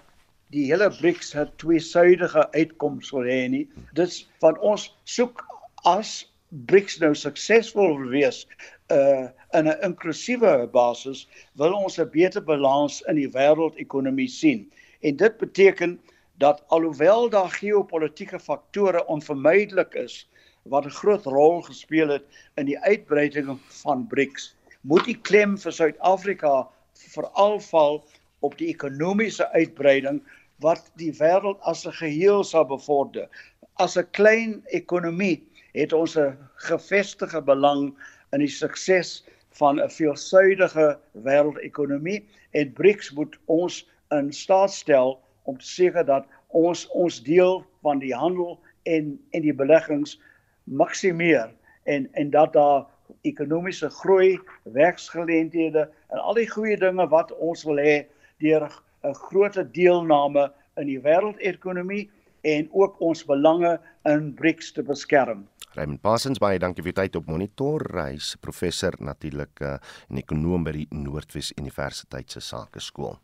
[0.56, 3.68] die hele BRICS 'n tweesuidige uitkoms wil hê nie.
[3.94, 5.46] Dit van ons soek
[5.84, 8.48] as BRICS nou suksesvol wees
[8.92, 14.72] uh in 'n inklusiewe basis wil ons 'n beter balans in die wêreldekonomie sien.
[15.02, 16.00] En dit beteken
[16.38, 20.30] dat alhoewel daar geopolitiese faktore onvermydelik is
[20.64, 22.24] wat 'n groot rol gespeel het
[22.56, 28.04] in die uitbreiding van BRICS, moet die klem vir Suid-Afrika veral val
[28.40, 30.22] op die ekonomiese uitbreiding
[30.64, 33.28] wat die wêreld as 'n geheel sal bevorder.
[33.76, 37.94] As 'n klein ekonomie het ons 'n gevestigde belang
[38.32, 39.24] in die sukses
[39.60, 46.26] van 'n veelsuidige wêreldekonomie en BRICS moet ons in staat stel om te seker dat
[46.48, 50.20] ons ons deel van die handel en en die beleggings
[50.64, 51.50] maksimeer
[51.84, 52.86] en en dat daar
[53.22, 58.06] ekonomiese groei, werksgeleenthede en al die goeie dinge wat ons wil hê
[58.44, 58.68] deur
[59.04, 62.10] 'n groot deelname in die wêreldekonomie
[62.42, 65.48] en ook ons belange in BRICS te beskerm.
[65.78, 67.84] Raymond Parsons baie dankie vir u tyd op monitor.
[68.00, 69.76] Hy's professor natuurlik uh,
[70.10, 73.20] en ekonom by die Noordwes Universiteit se Sakeskool.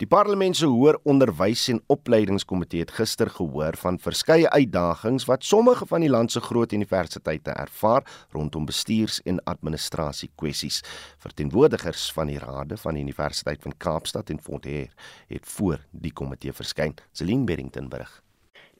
[0.00, 5.86] Die Parlement se Hoër Onderwys en Opleidingskomitee het gister gehoor van verskeie uitdagings wat sommige
[5.92, 10.80] van die land se groot universiteite ervaar rondom bestuurs- en administrasie kwessies.
[11.20, 14.88] Verteenwoordigers van die rade van die Universiteit van Kaapstad en Fort Hare
[15.28, 16.96] het voor die komitee verskyn.
[17.12, 18.22] Celine Berrington berig.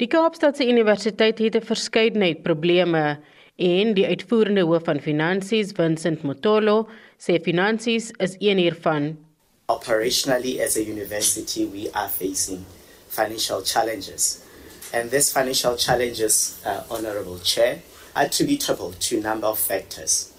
[0.01, 3.21] Die Kaapstadse Universiteit het 'n verskeidenheid probleme
[3.57, 6.89] en die uitvoerende hoof van finansies, Vincent Motolo,
[7.19, 9.19] sê finansies is een hiervan.
[9.67, 12.65] Operationally as a university we are facing
[13.09, 14.39] financial challenges.
[14.93, 17.83] And these financial challenges, uh, honorable chair,
[18.15, 20.31] are attributable to number of factors.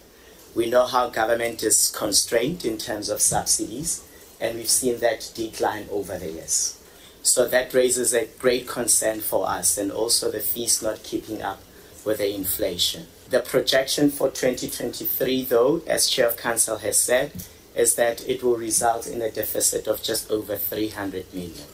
[0.56, 4.02] We know how government is constrained in terms of subsidies
[4.40, 6.83] and we've seen that decline over the years.
[7.24, 11.64] So that raises a great concern for us and also the fees not keeping up
[12.04, 13.08] with the inflation.
[13.30, 17.32] The projection for 2023, though, as Chair of Council has said,
[17.76, 21.66] is that it will result in a deficit of just over 300 million.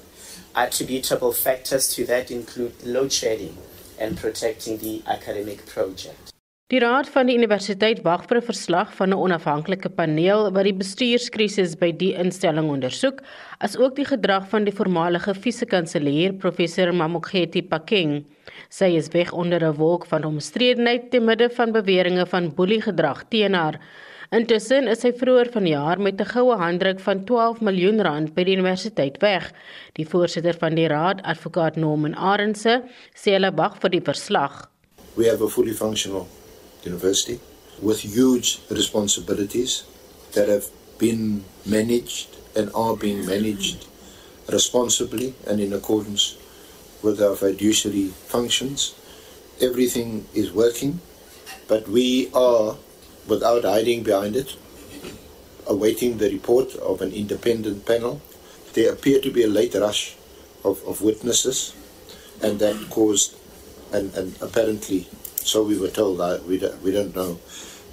[0.56, 3.58] Attributable factors to that include load shedding
[4.00, 6.32] and protecting the academic project.
[6.70, 10.78] Die raad van die universiteit wag vir 'n verslag van 'n onafhanklike paneel wat die
[10.82, 13.24] bestuurskrisis by die instelling ondersoek,
[13.58, 18.24] asook die gedrag van die voormalige vise-kanselier professor Mamokgethi Pakeng.
[18.70, 23.54] Sy is weg onder 'n wolk van omstredenheid te midde van beweringe van boeliegedrag teen
[23.54, 23.80] haar.
[24.30, 28.56] Intussen is sy vroeër vanjaar met 'n goue handdruk van 12 miljoen rand by die
[28.56, 29.52] universiteit weg.
[29.94, 32.84] Die voorsitter van die raad, advokaat Norman Arendse,
[33.16, 34.70] sê hulle wag vir die verslag.
[35.16, 36.28] We have a fully functional
[36.90, 37.40] University
[37.82, 39.84] with huge responsibilities
[40.34, 40.68] that have
[40.98, 43.88] been managed and are being managed
[44.52, 46.38] responsibly and in accordance
[47.02, 48.96] with our fiduciary functions.
[49.62, 51.00] Everything is working,
[51.68, 52.76] but we are,
[53.28, 54.56] without hiding behind it,
[55.68, 58.22] awaiting the report of an independent panel.
[58.74, 60.16] There appeared to be a late rush
[60.64, 61.76] of, of witnesses,
[62.42, 63.36] and that caused,
[63.94, 65.08] and, and apparently
[65.50, 66.22] so we were told.
[66.22, 67.38] Uh, we, don't, we don't know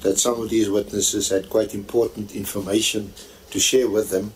[0.03, 3.13] that some of these witnesses had quite important information
[3.51, 4.33] to share with them.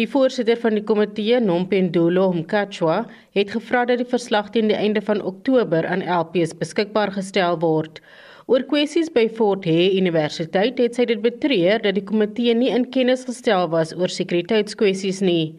[0.00, 3.02] Die voorsitter van die komitee, Nompendulo Mkachwa,
[3.36, 8.00] het gevra dat die verslag teen die einde van Oktober aan LPS beskikbaar gestel word.
[8.48, 12.88] Oor kwessies by Fort Hare Universiteit het sy dit betreur dat die komitee nie in
[12.94, 15.52] kennis gestel was oor sekuriteitskwessies nie.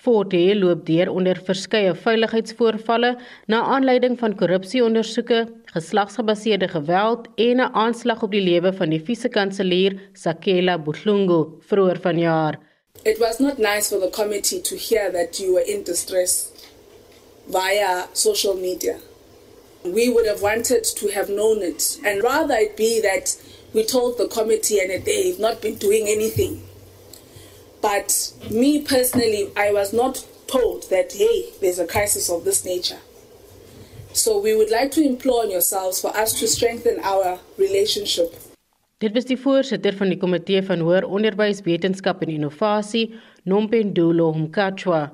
[0.00, 3.16] Fort Hare loop deur onder verskeie veiligheidsvoorvalle
[3.52, 10.00] na aanleiding van korrupsieondersoeke, geslagsgebaseerde geweld en 'n aanslag op die lewe van die vise-kanselier
[10.12, 12.58] Sakela Buhlungu vroeër vanjaar.
[13.02, 16.48] It was not nice for the committee to hear that you were in distress
[17.46, 18.96] via social media.
[19.82, 23.38] We would have wanted to have known it, and rather it be that
[23.72, 26.60] we told the committee and they've not been doing anything.
[27.80, 32.98] But me personally, I was not told that, hey, there's a crisis of this nature.
[34.12, 38.34] So we would like to implore on yourselves for us to strengthen our relationship.
[39.00, 43.14] Dit was die voorsitter van die komitee van hoër onderwys, wetenskap en innovasie,
[43.48, 45.06] Nompendulo Mkatshwa,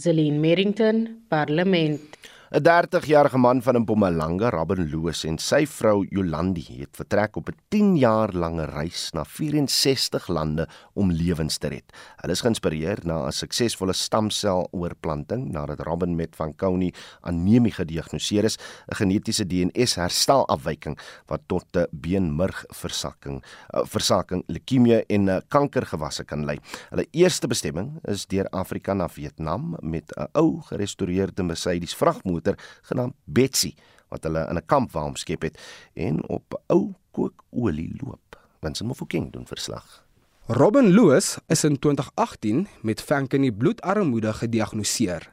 [0.00, 2.16] Zelin Merrington, Parlement.
[2.54, 7.56] 'n 30-jarige man van Mpumalanga, Robin Loos en sy vrou Jolandi het vertrek op 'n
[7.68, 11.82] 10 jaar lange reis na 64 lande om lewens te red.
[12.20, 16.92] Hulle is geïnspireer na 'n suksesvolle stamseloorplanting nadat Robin met Fanconi
[17.22, 20.96] anemie gediagnoseer is, 'n genetiese DNS-herstelafwyking
[21.26, 23.42] wat tot 'n beenmurgversakking,
[23.74, 26.58] uh, versakking, leukemie en uh, kankergewasse kan lei.
[26.90, 32.60] Hulle eerste bestemming is deur Afrika na Vietnam met 'n ou gerestoreerde Mercedes vragmotor motor
[32.82, 33.74] genaamd Betsy
[34.12, 35.58] wat hulle in 'n kamp waar omskep het
[35.94, 38.36] en op ou kookolie loop.
[38.60, 40.04] Winsin Mofokeng doen verslag.
[40.46, 45.32] Robin Loos is in 2018 met Fanconi bloedarmoede gediagnoseer.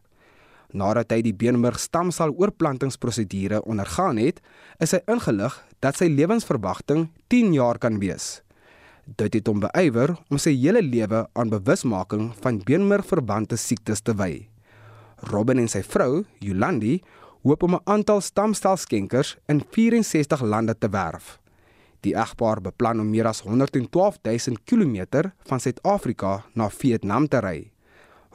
[0.72, 4.40] Nadat hy die beenmerg stamsel oorplantingsprosedure ondergaan het,
[4.80, 8.42] is hy ingelig dat sy lewensverwagting 10 jaar kan wees.
[9.06, 14.51] Dit het hom beywer om sy hele lewe aan bewusmaking van beenmergverbande siektes te wy.
[15.30, 17.02] Robin en sy vrou, Yolandi,
[17.44, 21.40] hoop om 'n aantal stamselskenkers in 64 lande te werf.
[22.00, 27.72] Die egpaar beplan om meer as 112 000 km van Suid-Afrika na Vietnam te ry.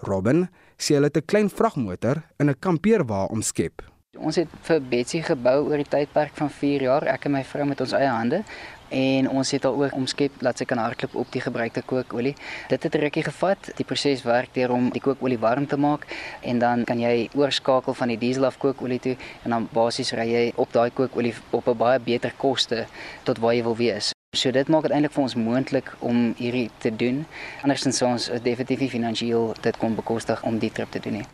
[0.03, 3.83] Robin sê hulle het 'n klein vragmotor in 'n kampeerwa omskep.
[4.19, 7.65] Ons het vir Betsy gebou oor die tydperk van 4 jaar, ek en my vrou
[7.65, 8.45] met ons eie hande
[8.89, 12.35] en ons het al ook omskep laat sy kan hardloop op die gebruikte kookolie.
[12.69, 13.71] Dit het 'n rukkie gevat.
[13.77, 16.07] Die proses werk deur om die kookolie warm te maak
[16.41, 20.27] en dan kan jy oorskakel van die diesel af kookolie toe en dan basies ry
[20.33, 22.87] jy op daai kookolie op 'n baie beter koste
[23.23, 24.11] tot waar jy wil wees.
[24.37, 27.27] So dit maak dit eintlik vir ons moontlik om hierdie te doen.
[27.63, 31.27] Andersins sou ons definitief finansiëel dit kon bekostig om die trip te doen nie.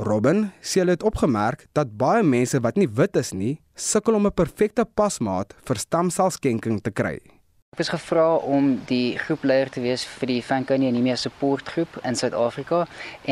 [0.00, 4.26] Robin sê hulle het opgemerk dat baie mense wat nie wit is nie, sukkel om
[4.26, 7.18] 'n perfekte pasmaat vir stamselskenking te kry.
[7.80, 12.82] Is gevra om die groepleier te wees vir die Fanconi Anemia Support Groep in Suid-Afrika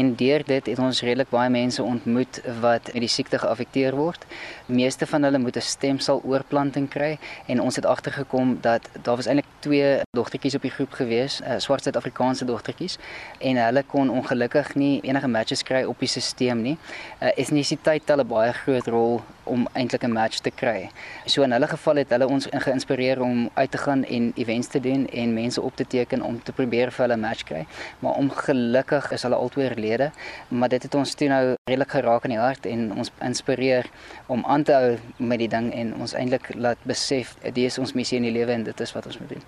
[0.00, 4.24] en deur dit het ons redelik baie mense ontmoet wat met die siekte geaffekteer word.
[4.72, 9.26] Meeste van hulle moet 'n stemsel oorplanting kry en ons het agtergekom dat daar was
[9.26, 12.96] eintlik twee dogtertjies op die groep gewees, uh, swart Suid-Afrikaanse dogtertjies
[13.40, 16.78] en hulle kon ongelukkig nie enige matches kry op die stelsel nie.
[17.20, 20.90] Uh, Etnisiteit tel 'n baie groot rol om eintlik 'n match te kry.
[21.26, 24.80] So in hulle geval het hulle ons geïnspireer om uit te gaan en events te
[24.80, 27.66] doen en mense op te teken om te probeer vir hulle 'n match kry.
[27.98, 30.10] Maar ongelukkig is hulle albei oorlede,
[30.48, 33.86] maar dit het ons toe nou redelik geraak in die hart en ons inspireer
[34.26, 37.92] om aan te hou met die ding en ons eintlik laat besef dit is ons
[37.92, 39.44] missie in die lewe en dit is wat ons moet doen.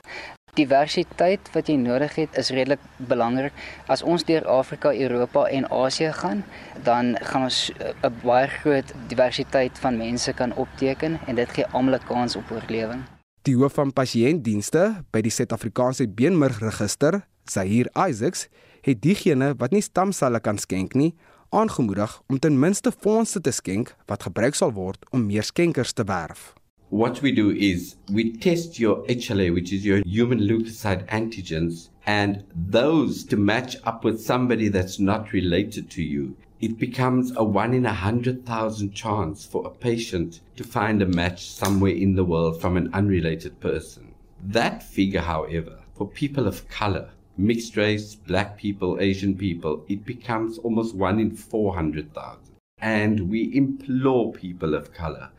[0.60, 3.54] Diversiteit wat jy nodig het is redelik belangrik.
[3.88, 6.44] As ons deur Afrika, Europa en Asië gaan,
[6.84, 11.66] dan gaan ons eh, 'n baie groot diversiteit van mense kan opteken en dit gee
[11.72, 13.02] almal 'n kans op oorlewing.
[13.42, 18.48] Die hoof van pasiëntdienste by die Suid-Afrikaanse Beenmergregister, Zahir Isaacs,
[18.80, 21.14] het diegene wat nie stamselle kan skenk nie,
[21.48, 26.04] aangemoedig om ten minste fondse te skenk wat gebruik sal word om meer skenkers te
[26.04, 26.52] werf.
[26.90, 32.42] What we do is we test your HLA, which is your human leukocyte antigens, and
[32.52, 36.36] those to match up with somebody that's not related to you.
[36.60, 41.06] It becomes a one in a hundred thousand chance for a patient to find a
[41.06, 44.12] match somewhere in the world from an unrelated person.
[44.44, 50.58] That figure, however, for people of color, mixed race, black people, Asian people, it becomes
[50.58, 52.56] almost one in 400,000.
[52.82, 55.30] And we implore people of color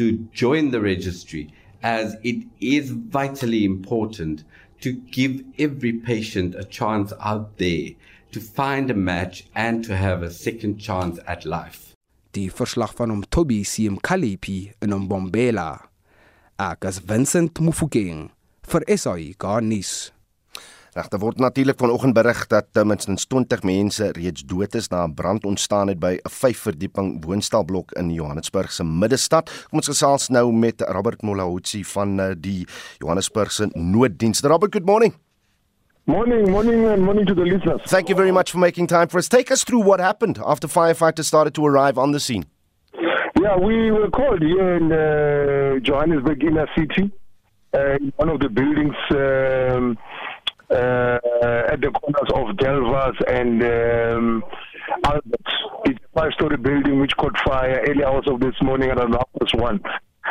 [0.00, 4.44] to join the registry as it is vitally important
[4.80, 7.90] to give every patient a chance out there
[8.32, 11.94] to find a match and to have a second chance at life.
[12.32, 15.88] Die verslag van om Toby Sim Kalipi in Mbombela.
[16.88, 18.30] Is Vincent Mufokeng
[18.62, 20.12] vir SAI Garnis.
[20.90, 25.14] Regte word natuurlik vanoggend berig dat ten minste 20 mense reeds dood is na 'n
[25.14, 29.66] brand ontstaan het by 'n 5-verdieping woonstelblok in Johannesburg se middestad.
[29.70, 32.66] Kom ons gesels nou met Robert Molahutsi van eh, die
[32.98, 34.40] Johannesburg se nooddiens.
[34.40, 35.14] Robert, good morning.
[36.04, 37.82] Morning, morning, and morning to the listeners.
[37.82, 39.28] Thank you very much for making time for us.
[39.28, 42.44] Take us through what happened after firefighters started to arrive on the scene.
[43.40, 47.12] Yeah, we were called here in uh, Johannesburg inner city,
[47.74, 48.96] uh, in one of the buildings.
[49.10, 49.96] Um,
[50.70, 54.44] at the corners of Delvas and um,
[55.04, 55.24] Albert.
[55.84, 59.80] It's a five-story building which caught fire early hours of this morning around half one.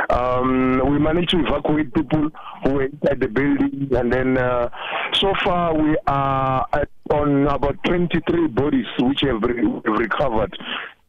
[0.09, 2.29] Um, we managed to evacuate people
[2.63, 4.69] who were inside the building, and then uh,
[5.13, 10.57] so far we are at, on about 23 bodies which have, re- recovered.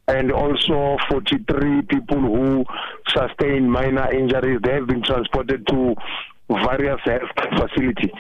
[0.09, 2.65] And also 43 people who
[3.07, 4.59] sustained minor injuries.
[4.65, 5.95] They have been transported to
[6.65, 8.13] various health facility.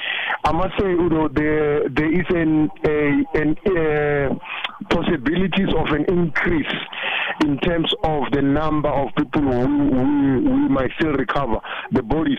[0.45, 4.35] I must say, Udo, there there is an a, an uh,
[4.89, 6.72] possibilities of an increase
[7.45, 11.61] in terms of the number of people who we, we might still recover
[11.93, 12.39] the bodies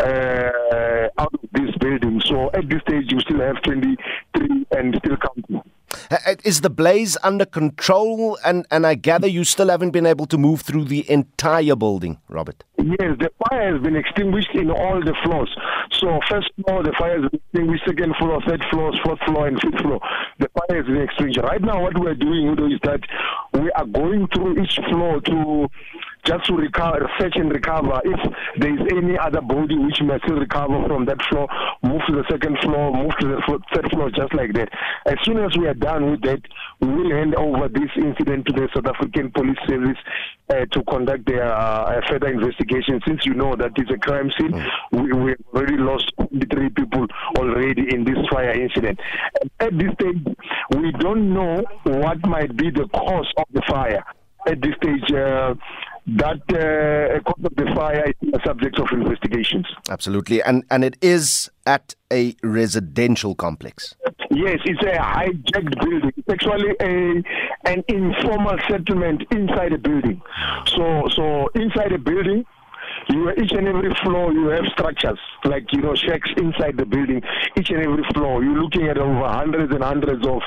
[0.00, 2.20] uh, out of this building.
[2.26, 5.73] So at this stage, you still have 23 and still counting.
[6.10, 8.38] Uh, uh, Is the blaze under control?
[8.44, 12.18] And, and I gather you still haven't been able to move through the entire building,
[12.28, 12.64] Robert.
[12.78, 15.54] Yes, the fire has been extinguished in all the floors.
[15.92, 17.84] So first floor, the fire has been extinguished.
[17.86, 20.00] Second floor, third floor, fourth floor, and fifth floor.
[20.38, 21.40] The fire has been extinguished.
[21.40, 23.00] Right now, what we are doing Udo, is that
[23.54, 25.68] we are going through each floor to
[26.24, 28.00] just to recover, search and recover.
[28.04, 31.48] If there is any other body which may still recover from that floor,
[31.82, 34.68] move to the second floor, move to the third floor, just like that.
[35.06, 36.40] As soon as we are done with that,
[36.80, 39.98] we will hand over this incident to the South African Police Service
[40.50, 43.00] uh, to conduct their uh, further investigation.
[43.06, 44.52] Since you know that it's a crime scene,
[44.92, 46.12] we, we have already lost
[46.52, 47.06] three people
[47.38, 48.98] already in this fire incident.
[49.60, 50.24] At this stage,
[50.76, 54.04] we don't know what might be the cause of the fire.
[54.46, 55.54] At this stage, uh,
[56.06, 59.66] that uh, cause of the fire is a subject of investigations.
[59.88, 60.42] Absolutely.
[60.42, 63.94] And, and it is at a residential complex.
[64.30, 66.12] Yes, it's a hijacked building.
[66.16, 67.22] It's actually a
[67.70, 70.20] an informal settlement inside a building.
[70.66, 72.44] So so inside a building,
[73.08, 77.22] you each and every floor you have structures like you know shacks inside the building.
[77.58, 80.42] Each and every floor you're looking at over hundreds and hundreds of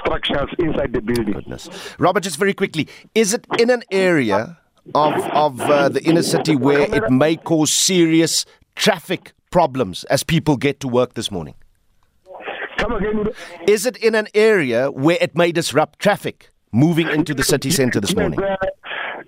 [0.00, 1.34] structures inside the building.
[1.34, 1.68] Goodness.
[1.98, 4.58] Robert, just very quickly, is it in an area
[4.94, 10.56] of of uh, the inner city where it may cause serious traffic problems as people
[10.56, 11.54] get to work this morning?
[12.78, 13.30] Come again.
[13.66, 18.00] Is it in an area where it may disrupt traffic moving into the city center
[18.00, 18.38] this morning?
[18.40, 18.58] Yes,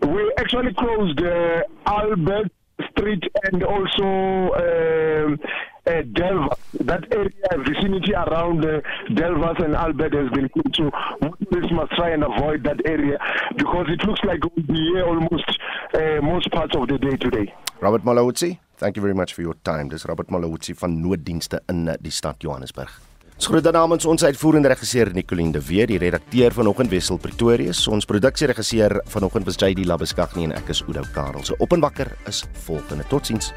[0.02, 2.50] uh, we actually closed uh, Albert
[2.90, 5.38] Street and also um,
[5.86, 6.56] uh, Delva.
[6.84, 8.80] That area, vicinity around uh,
[9.10, 10.76] Delvas and Albert has been closed.
[10.76, 13.18] So motorists must try and avoid that area
[13.56, 15.48] because it looks like we'll be here almost
[15.94, 17.52] uh, most parts of the day today.
[17.80, 19.88] Robert Malawitsi, thank you very much for your time.
[19.88, 22.90] Dis Robert Malawitsi van nooddienste in die stad Johannesburg.
[23.36, 29.02] Dan namens ons uitvoerende regisseur Nicoline de Weer, die redakteur vanoggend Wessel Pretorius, ons produksieregisseur
[29.12, 31.44] vanoggend was JD Labuskaghni en ek is Oudo Karel.
[31.44, 33.04] So op en wakker is volgende.
[33.12, 33.52] Totsiens.